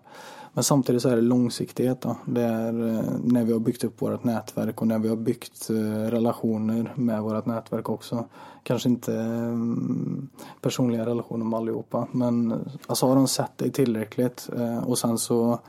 men 0.53 0.63
samtidigt 0.63 1.01
så 1.01 1.09
är 1.09 1.15
det 1.15 1.21
långsiktighet. 1.21 2.01
Då. 2.01 2.15
Det 2.25 2.41
är 2.41 2.87
eh, 2.87 3.03
när 3.23 3.43
vi 3.43 3.53
har 3.53 3.59
byggt 3.59 3.83
upp 3.83 4.01
vårt 4.01 4.23
nätverk 4.23 4.81
och 4.81 4.87
när 4.87 4.99
vi 4.99 5.09
har 5.09 5.15
byggt 5.15 5.69
eh, 5.69 6.11
relationer 6.11 6.93
med 6.95 7.21
vårt 7.21 7.45
nätverk 7.45 7.89
också. 7.89 8.25
Kanske 8.63 8.89
inte 8.89 9.15
mm, 9.15 10.29
personliga 10.61 11.05
relationer 11.05 11.45
med 11.45 11.57
allihopa 11.57 12.07
men 12.11 12.65
alltså 12.87 13.05
har 13.07 13.15
de 13.15 13.27
sett 13.27 13.57
dig 13.57 13.71
tillräckligt 13.71 14.49
eh, 14.57 14.77
och 14.77 14.97
sen 14.97 15.17
så 15.17 15.59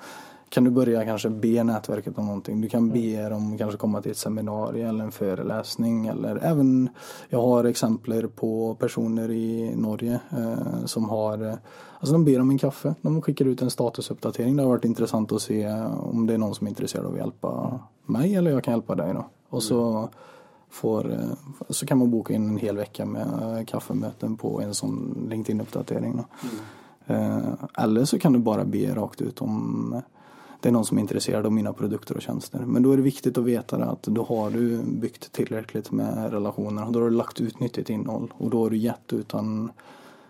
kan 0.55 0.65
du 0.65 0.71
börja 0.71 1.05
kanske 1.05 1.31
be 1.31 1.65
nätverket 1.65 2.19
om 2.19 2.27
någonting. 2.27 2.61
Du 2.61 2.69
kan 2.69 2.91
be 2.91 3.29
dem 3.29 3.59
kanske 3.59 3.79
komma 3.79 4.03
till 4.03 4.11
ett 4.11 4.17
seminarium 4.17 4.89
eller 4.89 5.05
en 5.05 5.13
föreläsning. 5.13 6.07
Eller 6.07 6.37
även, 6.45 6.89
jag 7.29 7.43
har 7.43 7.65
exempel 7.65 8.29
på 8.29 8.75
personer 8.75 9.31
i 9.31 9.77
Norge 9.77 10.21
eh, 10.31 10.85
som 10.85 11.09
har, 11.09 11.47
eh, 11.47 11.55
alltså 11.99 12.13
de 12.13 12.25
ber 12.25 12.41
om 12.41 12.51
en 12.51 12.59
kaffe. 12.59 12.95
De 13.03 13.23
skickar 13.23 13.45
ut 13.45 13.63
en 13.63 13.71
statusuppdatering. 13.71 14.57
Det 14.57 14.63
har 14.63 14.71
varit 14.71 14.85
intressant 14.85 15.33
att 15.33 15.43
se 15.43 15.73
om 15.97 16.27
det 16.27 16.35
är 16.35 16.39
någon 16.39 16.55
som 16.55 16.67
är 16.67 16.71
intresserad 16.71 17.07
av 17.07 17.13
att 17.13 17.19
hjälpa 17.19 17.81
mig 18.07 18.35
eller 18.35 18.51
jag 18.51 18.65
kan 18.65 18.75
hjälpa 18.75 18.95
dig 18.95 19.15
då. 19.15 19.27
Och 19.49 19.63
så 19.63 20.09
får, 20.71 21.13
eh, 21.13 21.19
så 21.69 21.87
kan 21.87 21.99
man 21.99 22.11
boka 22.11 22.35
in 22.35 22.49
en 22.49 22.57
hel 22.57 22.77
vecka 22.77 23.07
med 23.07 23.69
kaffemöten 23.69 24.37
på 24.37 24.61
en 24.61 24.75
sån 24.75 25.27
LinkedIn-uppdatering. 25.31 26.25
Mm. 27.09 27.57
Eller 27.79 28.05
så 28.05 28.19
kan 28.19 28.33
du 28.33 28.39
bara 28.39 28.65
be 28.65 28.95
rakt 28.95 29.21
ut 29.21 29.43
om 29.43 30.03
det 30.65 30.71
är 30.71 30.73
någon 30.73 30.85
som 30.85 30.99
är 30.99 31.03
intresserad 31.03 31.47
av 31.47 31.53
mina 31.53 31.73
produkter 31.73 32.17
och 32.17 32.23
tjänster. 32.23 32.59
Men 32.59 32.83
då 32.83 32.93
är 32.93 32.97
det 32.97 33.03
viktigt 33.03 33.39
att 33.39 33.45
veta 33.45 33.77
att 33.77 34.03
då 34.03 34.23
har 34.23 34.51
du 34.51 34.83
byggt 34.83 35.33
tillräckligt 35.33 35.91
med 35.91 36.33
relationer. 36.33 36.87
Då 36.91 37.01
har 37.01 37.11
du 37.11 37.17
lagt 37.17 37.41
ut 37.41 37.61
nyttigt 37.61 37.91
innehåll 37.91 38.33
och 38.37 38.51
då 38.51 38.63
har 38.63 38.71
du 38.71 38.77
gett 38.77 39.13
utan 39.13 39.71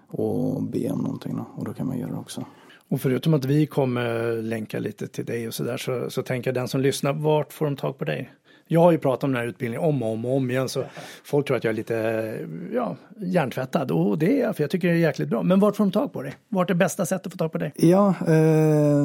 att 0.09 0.71
be 0.71 0.91
om 0.91 0.99
någonting. 0.99 1.39
Och 1.57 1.65
då 1.65 1.73
kan 1.73 1.87
man 1.87 1.99
göra 1.99 2.11
det 2.11 2.17
också. 2.17 2.45
Och 2.89 3.01
förutom 3.01 3.35
att 3.35 3.45
vi 3.45 3.67
kommer 3.67 4.43
länka 4.43 4.79
lite 4.79 5.07
till 5.07 5.25
dig 5.25 5.49
och 5.49 5.55
sådär 5.55 5.77
så, 5.77 6.11
så 6.11 6.23
tänker 6.23 6.49
jag 6.51 6.55
den 6.55 6.69
som 6.69 6.81
lyssnar, 6.81 7.13
vart 7.13 7.53
får 7.53 7.65
de 7.65 7.77
tag 7.77 7.99
på 7.99 8.05
dig? 8.05 8.33
Jag 8.67 8.81
har 8.81 8.93
ju 8.93 8.99
pratat 8.99 9.25
om 9.25 9.33
den 9.33 9.41
här 9.41 9.49
utbildningen 9.49 9.89
om 9.89 10.03
och 10.03 10.13
om 10.13 10.25
och 10.25 10.37
om 10.37 10.51
igen 10.51 10.69
så 10.69 10.85
folk 11.25 11.47
tror 11.47 11.57
att 11.57 11.65
jag 11.65 11.71
är 11.71 11.77
lite 11.77 12.49
ja, 12.73 12.97
hjärntvättad 13.17 13.91
och 13.91 14.19
det 14.19 14.41
är 14.41 14.45
jag 14.45 14.57
för 14.57 14.63
jag 14.63 14.71
tycker 14.71 14.89
det 14.89 14.95
är 14.95 14.99
jäkligt 14.99 15.29
bra. 15.29 15.43
Men 15.43 15.61
vart 15.61 15.77
får 15.77 15.85
de 15.85 15.91
tag 15.91 16.13
på 16.13 16.23
dig? 16.23 16.35
Vart 16.49 16.71
är 16.71 16.75
bästa 16.75 17.07
sättet 17.07 17.27
att 17.27 17.33
få 17.33 17.39
tag 17.39 17.53
på 17.53 17.59
dig? 17.59 17.73
Ja, 17.77 18.15
eh 18.27 19.05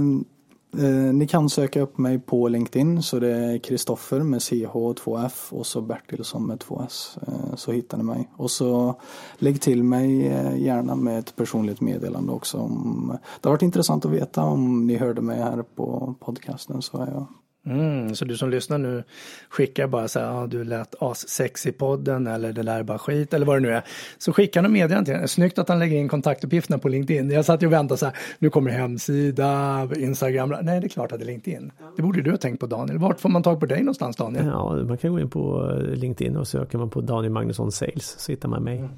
Eh, 0.78 1.14
ni 1.14 1.28
kan 1.28 1.50
söka 1.50 1.82
upp 1.82 1.98
mig 1.98 2.20
på 2.20 2.48
LinkedIn 2.48 3.04
så 3.04 3.20
det 3.20 3.36
är 3.36 3.58
Kristoffer 3.58 4.20
med 4.20 4.40
CH2F 4.40 5.54
och 5.54 5.66
så 5.66 5.82
Bertilsson 5.82 6.48
med 6.48 6.60
2S 6.60 7.18
eh, 7.28 7.56
så 7.56 7.72
hittar 7.72 7.98
ni 7.98 8.04
mig. 8.04 8.30
Och 8.36 8.52
så 8.52 8.96
lägg 9.38 9.62
till 9.62 9.84
mig 9.84 10.28
eh, 10.28 10.58
gärna 10.58 10.96
med 10.96 11.20
ett 11.20 11.36
personligt 11.36 11.82
meddelande 11.82 12.32
också. 12.32 12.58
Om, 12.58 13.18
det 13.42 13.50
har 13.50 13.54
varit 13.54 13.62
intressant 13.62 14.06
att 14.06 14.12
veta 14.12 14.44
om 14.44 14.88
ni 14.88 14.98
hörde 14.98 15.22
mig 15.22 15.42
här 15.42 15.64
på 15.76 16.16
podcasten 16.20 16.82
så 16.82 16.98
är 16.98 17.08
jag 17.08 17.28
Mm, 17.66 18.16
så 18.16 18.26
du 18.26 18.38
som 18.38 18.50
lyssnar 18.50 18.78
nu 18.78 19.04
skickar 19.50 19.88
bara 19.88 20.08
så 20.08 20.20
här, 20.20 20.44
ah, 20.44 20.48
du 20.48 20.64
lät 20.64 20.96
assex 21.00 21.66
i 21.66 21.72
podden 21.72 22.28
eller 22.28 22.54
det 22.54 22.64
där 22.64 22.80
är 22.80 22.84
bara 22.84 22.98
skit 22.98 23.34
eller 23.34 23.46
vad 23.46 23.56
det 23.56 23.60
nu 23.60 23.70
är. 23.70 23.84
Så 24.18 24.34
skickar 24.34 24.62
de 24.62 24.74
meddelande 24.74 25.06
till 25.06 25.14
henne. 25.16 25.28
Snyggt 25.28 25.60
att 25.60 25.70
han 25.70 25.80
lägger 25.80 25.98
in 25.98 26.10
kontaktuppgifterna 26.10 26.78
på 26.78 26.90
LinkedIn. 26.90 27.32
Jag 27.32 27.46
satt 27.46 27.64
ju 27.64 27.68
och 27.68 27.74
väntade 27.74 27.98
så 27.98 28.06
här, 28.06 28.16
nu 28.40 28.50
kommer 28.50 28.72
hemsida, 28.72 29.88
Instagram. 29.96 30.56
Nej, 30.62 30.80
det 30.80 30.88
är 30.88 30.90
klart 30.90 31.12
att 31.12 31.20
det 31.20 31.24
är 31.24 31.28
LinkedIn. 31.28 31.72
Det 31.96 32.02
borde 32.02 32.22
du 32.22 32.32
ha 32.32 32.38
tänkt 32.38 32.60
på 32.60 32.66
Daniel. 32.66 32.98
Vart 32.98 33.20
får 33.20 33.30
man 33.30 33.44
tag 33.44 33.60
på 33.60 33.66
dig 33.66 33.80
någonstans 33.80 34.16
Daniel? 34.16 34.46
Ja, 34.46 34.76
man 34.76 34.98
kan 34.98 35.12
gå 35.12 35.20
in 35.20 35.30
på 35.30 35.74
LinkedIn 35.94 36.38
och 36.38 36.48
söker 36.48 36.78
man 36.78 36.90
på 36.90 37.02
Daniel 37.02 37.34
Magnusson 37.34 37.72
Sales 37.72 38.16
så 38.20 38.32
hittar 38.32 38.50
man 38.50 38.64
mig. 38.64 38.78
Mm. 38.78 38.90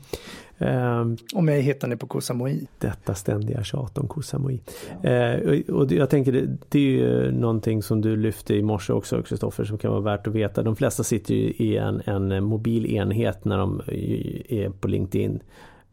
Um, 0.61 1.17
och 1.35 1.43
mig 1.43 1.61
hittar 1.61 1.87
ni 1.87 1.95
på 1.95 2.07
Kosamui. 2.07 2.67
Detta 2.77 3.15
ständiga 3.15 3.63
tjat 3.63 3.97
om 3.97 4.07
Kosamui. 4.07 4.61
Ja. 5.01 5.37
Uh, 5.37 5.61
och, 5.69 5.75
och 5.75 5.91
jag 5.91 6.09
tänker 6.09 6.31
det, 6.31 6.57
det 6.69 6.79
är 6.79 6.83
ju 6.83 7.31
någonting 7.31 7.83
som 7.83 8.01
du 8.01 8.15
lyfte 8.15 8.55
i 8.55 8.61
morse 8.61 8.93
också 8.93 9.21
Kristoffer 9.21 9.63
som 9.63 9.77
kan 9.77 9.91
vara 9.91 10.01
värt 10.01 10.27
att 10.27 10.33
veta. 10.33 10.63
De 10.63 10.75
flesta 10.75 11.03
sitter 11.03 11.35
ju 11.35 11.41
i 11.41 11.77
en, 11.77 12.01
en 12.01 12.43
mobil 12.43 12.85
enhet 12.85 13.45
när 13.45 13.57
de 13.57 13.81
är 14.49 14.69
på 14.69 14.87
LinkedIn. 14.87 15.39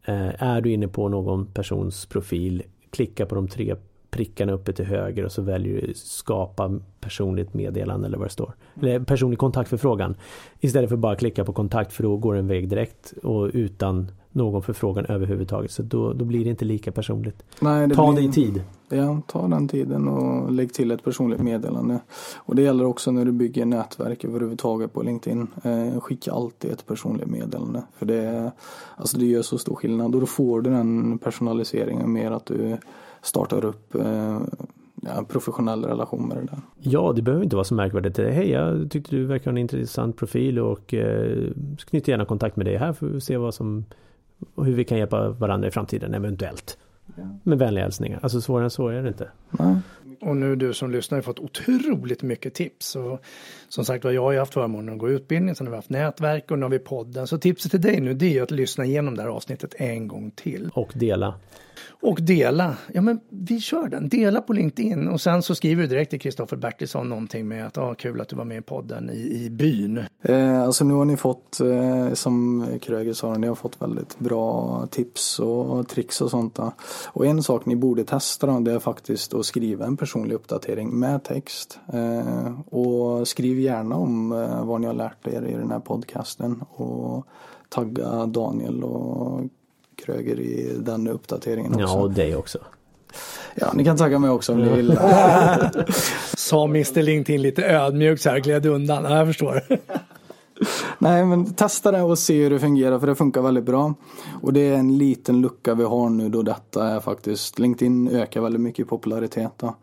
Uh, 0.09 0.43
är 0.43 0.61
du 0.61 0.71
inne 0.71 0.87
på 0.87 1.09
någon 1.09 1.45
persons 1.45 2.05
profil, 2.05 2.63
klicka 2.91 3.25
på 3.25 3.35
de 3.35 3.47
tre 3.47 3.75
prickarna 4.11 4.53
uppe 4.53 4.73
till 4.73 4.85
höger 4.85 5.25
och 5.25 5.31
så 5.31 5.41
väljer 5.41 5.81
du 5.81 5.93
skapa 5.93 6.79
personligt 6.99 7.53
meddelande 7.53 8.07
eller 8.07 8.17
vad 8.17 8.27
det 8.27 8.31
står. 8.31 8.53
Eller 8.81 8.99
personlig 8.99 9.39
kontaktförfrågan. 9.39 10.15
Istället 10.59 10.89
för 10.89 10.97
bara 10.97 11.15
klicka 11.15 11.45
på 11.45 11.53
kontakt 11.53 11.93
för 11.93 12.03
då 12.03 12.17
går 12.17 12.35
en 12.35 12.47
väg 12.47 12.69
direkt 12.69 13.13
och 13.23 13.49
utan 13.53 14.11
någon 14.31 14.61
förfrågan 14.61 15.05
överhuvudtaget. 15.05 15.71
Så 15.71 15.83
då, 15.83 16.13
då 16.13 16.25
blir 16.25 16.43
det 16.43 16.49
inte 16.49 16.65
lika 16.65 16.91
personligt. 16.91 17.43
Nej, 17.59 17.87
det 17.87 17.95
ta 17.95 18.11
blir... 18.11 18.21
dig 18.21 18.31
tid. 18.31 18.63
Ja, 18.89 19.21
ta 19.27 19.47
den 19.47 19.67
tiden 19.67 20.07
och 20.07 20.51
lägg 20.51 20.73
till 20.73 20.91
ett 20.91 21.03
personligt 21.03 21.41
meddelande. 21.41 21.99
Och 22.37 22.55
det 22.55 22.61
gäller 22.61 22.85
också 22.85 23.11
när 23.11 23.25
du 23.25 23.31
bygger 23.31 23.65
nätverk 23.65 24.23
överhuvudtaget 24.23 24.93
på 24.93 25.03
LinkedIn. 25.03 25.47
Eh, 25.63 25.99
skicka 25.99 26.31
alltid 26.31 26.71
ett 26.71 26.85
personligt 26.85 27.29
meddelande. 27.29 27.83
För 27.97 28.05
det, 28.05 28.51
alltså 28.95 29.17
det 29.17 29.25
gör 29.25 29.41
så 29.41 29.57
stor 29.57 29.75
skillnad 29.75 30.15
och 30.15 30.21
då 30.21 30.27
får 30.27 30.61
du 30.61 30.69
den 30.69 31.17
personaliseringen 31.17 32.11
mer 32.11 32.31
att 32.31 32.45
du 32.45 32.77
startar 33.21 33.65
upp 33.65 33.95
eh, 33.95 34.39
ja, 35.01 35.25
professionell 35.27 35.85
relation 35.85 36.27
med 36.27 36.37
det 36.37 36.43
där. 36.43 36.59
Ja, 36.79 37.13
det 37.15 37.21
behöver 37.21 37.43
inte 37.43 37.55
vara 37.55 37.63
så 37.63 37.73
märkvärdigt. 37.73 38.17
Hej, 38.17 38.49
jag 38.49 38.91
tyckte 38.91 39.15
du 39.15 39.25
verkar 39.25 39.45
ha 39.45 39.51
en 39.51 39.57
intressant 39.57 40.17
profil 40.17 40.59
och 40.59 40.93
eh, 40.93 41.51
knyt 41.77 42.07
gärna 42.07 42.25
kontakt 42.25 42.55
med 42.55 42.65
dig 42.65 42.77
här 42.77 42.93
för 42.93 43.17
att 43.17 43.23
se 43.23 43.37
vad 43.37 43.53
som 43.53 43.85
och 44.55 44.65
hur 44.65 44.73
vi 44.73 44.83
kan 44.83 44.97
hjälpa 44.97 45.29
varandra 45.29 45.67
i 45.67 45.71
framtiden 45.71 46.13
eventuellt. 46.13 46.77
Ja. 47.15 47.23
Med 47.43 47.57
vänliga 47.57 47.83
hälsningar. 47.83 48.19
Alltså 48.23 48.41
svårare 48.41 48.63
än 48.63 48.69
så 48.69 48.87
är 48.87 49.01
det 49.01 49.07
inte. 49.07 49.27
Nej. 49.49 49.75
Och 50.21 50.37
nu 50.37 50.55
du 50.55 50.73
som 50.73 50.91
lyssnar 50.91 51.17
har 51.17 51.23
fått 51.23 51.39
otroligt 51.39 52.23
mycket 52.23 52.53
tips. 52.53 52.95
Och 52.95 53.21
som 53.69 53.85
sagt 53.85 54.03
var, 54.03 54.11
jag 54.11 54.21
har 54.21 54.31
ju 54.31 54.39
haft 54.39 54.53
förmånen 54.53 54.93
att 54.93 54.99
gå 54.99 55.09
utbildning, 55.09 55.55
sen 55.55 55.67
har 55.67 55.71
vi 55.71 55.75
haft 55.77 55.89
nätverk 55.89 56.51
och 56.51 56.59
nu 56.59 56.65
har 56.65 56.69
vi 56.69 56.79
podden. 56.79 57.27
Så 57.27 57.37
tipset 57.37 57.71
till 57.71 57.81
dig 57.81 58.01
nu 58.01 58.13
det 58.13 58.37
är 58.37 58.43
att 58.43 58.51
lyssna 58.51 58.85
igenom 58.85 59.15
det 59.15 59.21
här 59.21 59.29
avsnittet 59.29 59.73
en 59.77 60.07
gång 60.07 60.31
till. 60.31 60.69
Och 60.73 60.91
dela. 60.95 61.33
Och 62.01 62.21
dela. 62.21 62.77
Ja 62.93 63.01
men 63.01 63.19
vi 63.29 63.59
kör 63.59 63.87
den. 63.87 64.09
Dela 64.09 64.41
på 64.41 64.53
LinkedIn 64.53 65.07
och 65.07 65.21
sen 65.21 65.41
så 65.41 65.55
skriver 65.55 65.81
du 65.81 65.87
direkt 65.87 66.09
till 66.09 66.19
Kristoffer 66.19 66.57
Bertilsson 66.57 67.09
någonting 67.09 67.47
med 67.47 67.65
att 67.65 67.77
ah, 67.77 67.93
kul 67.93 68.21
att 68.21 68.29
du 68.29 68.35
var 68.35 68.45
med 68.45 68.57
i 68.57 68.61
podden 68.61 69.09
i, 69.09 69.45
i 69.45 69.49
byn. 69.49 70.03
Eh, 70.21 70.61
alltså 70.61 70.85
nu 70.85 70.93
har 70.93 71.05
ni 71.05 71.17
fått, 71.17 71.59
eh, 71.59 72.13
som 72.13 72.65
Kröger 72.81 73.13
sa, 73.13 73.33
ni 73.33 73.47
har 73.47 73.55
fått 73.55 73.81
väldigt 73.81 74.19
bra 74.19 74.87
tips 74.91 75.39
och 75.39 75.87
tricks 75.87 76.21
och 76.21 76.29
sånt. 76.29 76.55
Då. 76.55 76.73
Och 77.07 77.25
en 77.25 77.43
sak 77.43 77.65
ni 77.65 77.75
borde 77.75 78.03
testa 78.03 78.47
då, 78.47 78.59
det 78.59 78.71
är 78.71 78.79
faktiskt 78.79 79.33
att 79.33 79.45
skriva 79.45 79.85
en 79.85 79.97
personlig 80.09 80.35
uppdatering 80.35 80.99
med 80.99 81.23
text. 81.23 81.79
Eh, 81.93 82.59
och 82.69 83.27
skriv 83.27 83.59
gärna 83.59 83.95
om 83.95 84.31
eh, 84.31 84.65
vad 84.65 84.81
ni 84.81 84.87
har 84.87 84.93
lärt 84.93 85.27
er 85.27 85.41
i 85.41 85.53
den 85.53 85.71
här 85.71 85.79
podcasten. 85.79 86.63
Och 86.69 87.25
tagga 87.69 88.25
Daniel 88.25 88.83
och 88.83 89.41
Kröger 90.05 90.39
i 90.39 90.77
den 90.79 91.07
uppdateringen 91.07 91.73
också. 91.73 91.85
Ja, 91.85 92.01
och 92.01 92.11
dig 92.11 92.35
också. 92.35 92.57
Ja, 93.55 93.71
ni 93.73 93.83
kan 93.83 93.97
tagga 93.97 94.19
mig 94.19 94.29
också 94.29 94.53
om 94.53 94.59
ni 94.59 94.69
vill. 94.69 94.99
Sa 96.37 96.65
Mr 96.65 97.01
LinkedIn 97.01 97.41
lite 97.41 97.65
ödmjukt 97.65 98.21
så 98.21 98.29
här, 98.29 98.39
gled 98.39 98.65
undan. 98.65 99.03
Ja, 99.03 99.17
jag 99.17 99.27
förstår. 99.27 99.63
Nej, 101.01 101.25
men 101.25 101.53
testa 101.53 101.91
det 101.91 102.01
och 102.01 102.19
se 102.19 102.43
hur 102.43 102.49
det 102.49 102.59
fungerar 102.59 102.99
för 102.99 103.07
det 103.07 103.15
funkar 103.15 103.41
väldigt 103.41 103.63
bra. 103.63 103.93
Och 104.41 104.53
det 104.53 104.59
är 104.59 104.77
en 104.77 104.97
liten 104.97 105.41
lucka 105.41 105.73
vi 105.73 105.83
har 105.83 106.09
nu 106.09 106.29
då 106.29 106.41
detta 106.41 106.87
är 106.87 106.99
faktiskt, 106.99 107.59
LinkedIn 107.59 108.07
ökar 108.07 108.41
väldigt 108.41 108.61
mycket 108.61 108.85
i 108.85 108.89
popularitet. 108.89 109.51
Då. 109.57 109.75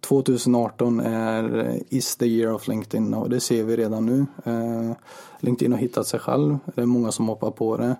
2018 0.00 1.00
är 1.00 1.58
eh, 1.58 1.74
is 1.88 2.16
the 2.16 2.26
year 2.26 2.52
of 2.52 2.68
LinkedIn 2.68 3.14
och 3.14 3.30
det 3.30 3.40
ser 3.40 3.64
vi 3.64 3.76
redan 3.76 4.06
nu. 4.06 4.26
Eh, 4.44 4.96
LinkedIn 5.40 5.72
har 5.72 5.78
hittat 5.78 6.06
sig 6.06 6.20
själv, 6.20 6.58
det 6.74 6.82
är 6.82 6.86
många 6.86 7.12
som 7.12 7.28
hoppar 7.28 7.50
på 7.50 7.76
det. 7.76 7.96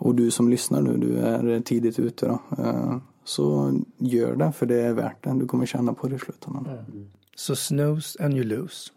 Och 0.00 0.14
du 0.14 0.30
som 0.30 0.48
lyssnar 0.48 0.82
nu, 0.82 0.96
du 0.96 1.18
är 1.18 1.60
tidigt 1.60 1.98
ute 1.98 2.26
då. 2.26 2.62
Eh, 2.64 2.96
så 3.24 3.72
gör 3.98 4.36
det, 4.36 4.52
för 4.52 4.66
det 4.66 4.80
är 4.80 4.92
värt 4.92 5.24
det. 5.24 5.34
Du 5.38 5.46
kommer 5.46 5.66
känna 5.66 5.94
på 5.94 6.08
det 6.08 6.16
i 6.16 6.18
slutändan. 6.18 6.66
Mm. 6.66 7.10
Så 7.36 7.56
snooze 7.56 8.24
and 8.24 8.34
you 8.34 8.44
lose. 8.44 8.90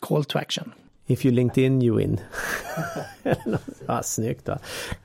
Call 0.00 0.24
to 0.24 0.38
action. 0.38 0.72
If 1.08 1.24
you 1.24 1.34
LinkedIn 1.34 1.82
you 1.82 1.96
win. 1.96 2.20
ja, 3.86 4.02
snyggt 4.02 4.48
va. 4.48 4.58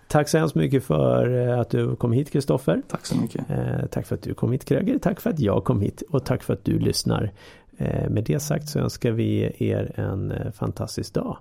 Tack 0.07 0.29
så 0.29 0.37
hemskt 0.37 0.55
mycket 0.55 0.83
för 0.83 1.47
eh, 1.47 1.59
att 1.59 1.69
du 1.69 1.95
kom 1.95 2.11
hit 2.11 2.31
Kristoffer. 2.31 2.81
Tack 2.87 3.05
så 3.05 3.17
mycket. 3.17 3.49
Eh, 3.49 3.85
tack 3.91 4.05
för 4.05 4.15
att 4.15 4.21
du 4.21 4.33
kom 4.33 4.51
hit 4.51 4.65
Kröger. 4.65 4.99
Tack 4.99 5.19
för 5.19 5.29
att 5.29 5.39
jag 5.39 5.63
kom 5.63 5.81
hit 5.81 6.03
och 6.09 6.25
tack 6.25 6.43
för 6.43 6.53
att 6.53 6.65
du 6.65 6.79
lyssnar. 6.79 7.31
Eh, 7.77 8.09
med 8.09 8.23
det 8.23 8.39
sagt 8.39 8.69
så 8.69 8.79
önskar 8.79 9.11
vi 9.11 9.55
er 9.57 9.91
en 9.95 10.51
fantastisk 10.53 11.13
dag. 11.13 11.37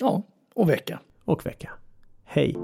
Ja, 0.00 0.22
och 0.54 0.70
vecka. 0.70 1.00
Och 1.24 1.46
vecka. 1.46 1.70
Hej! 2.24 2.56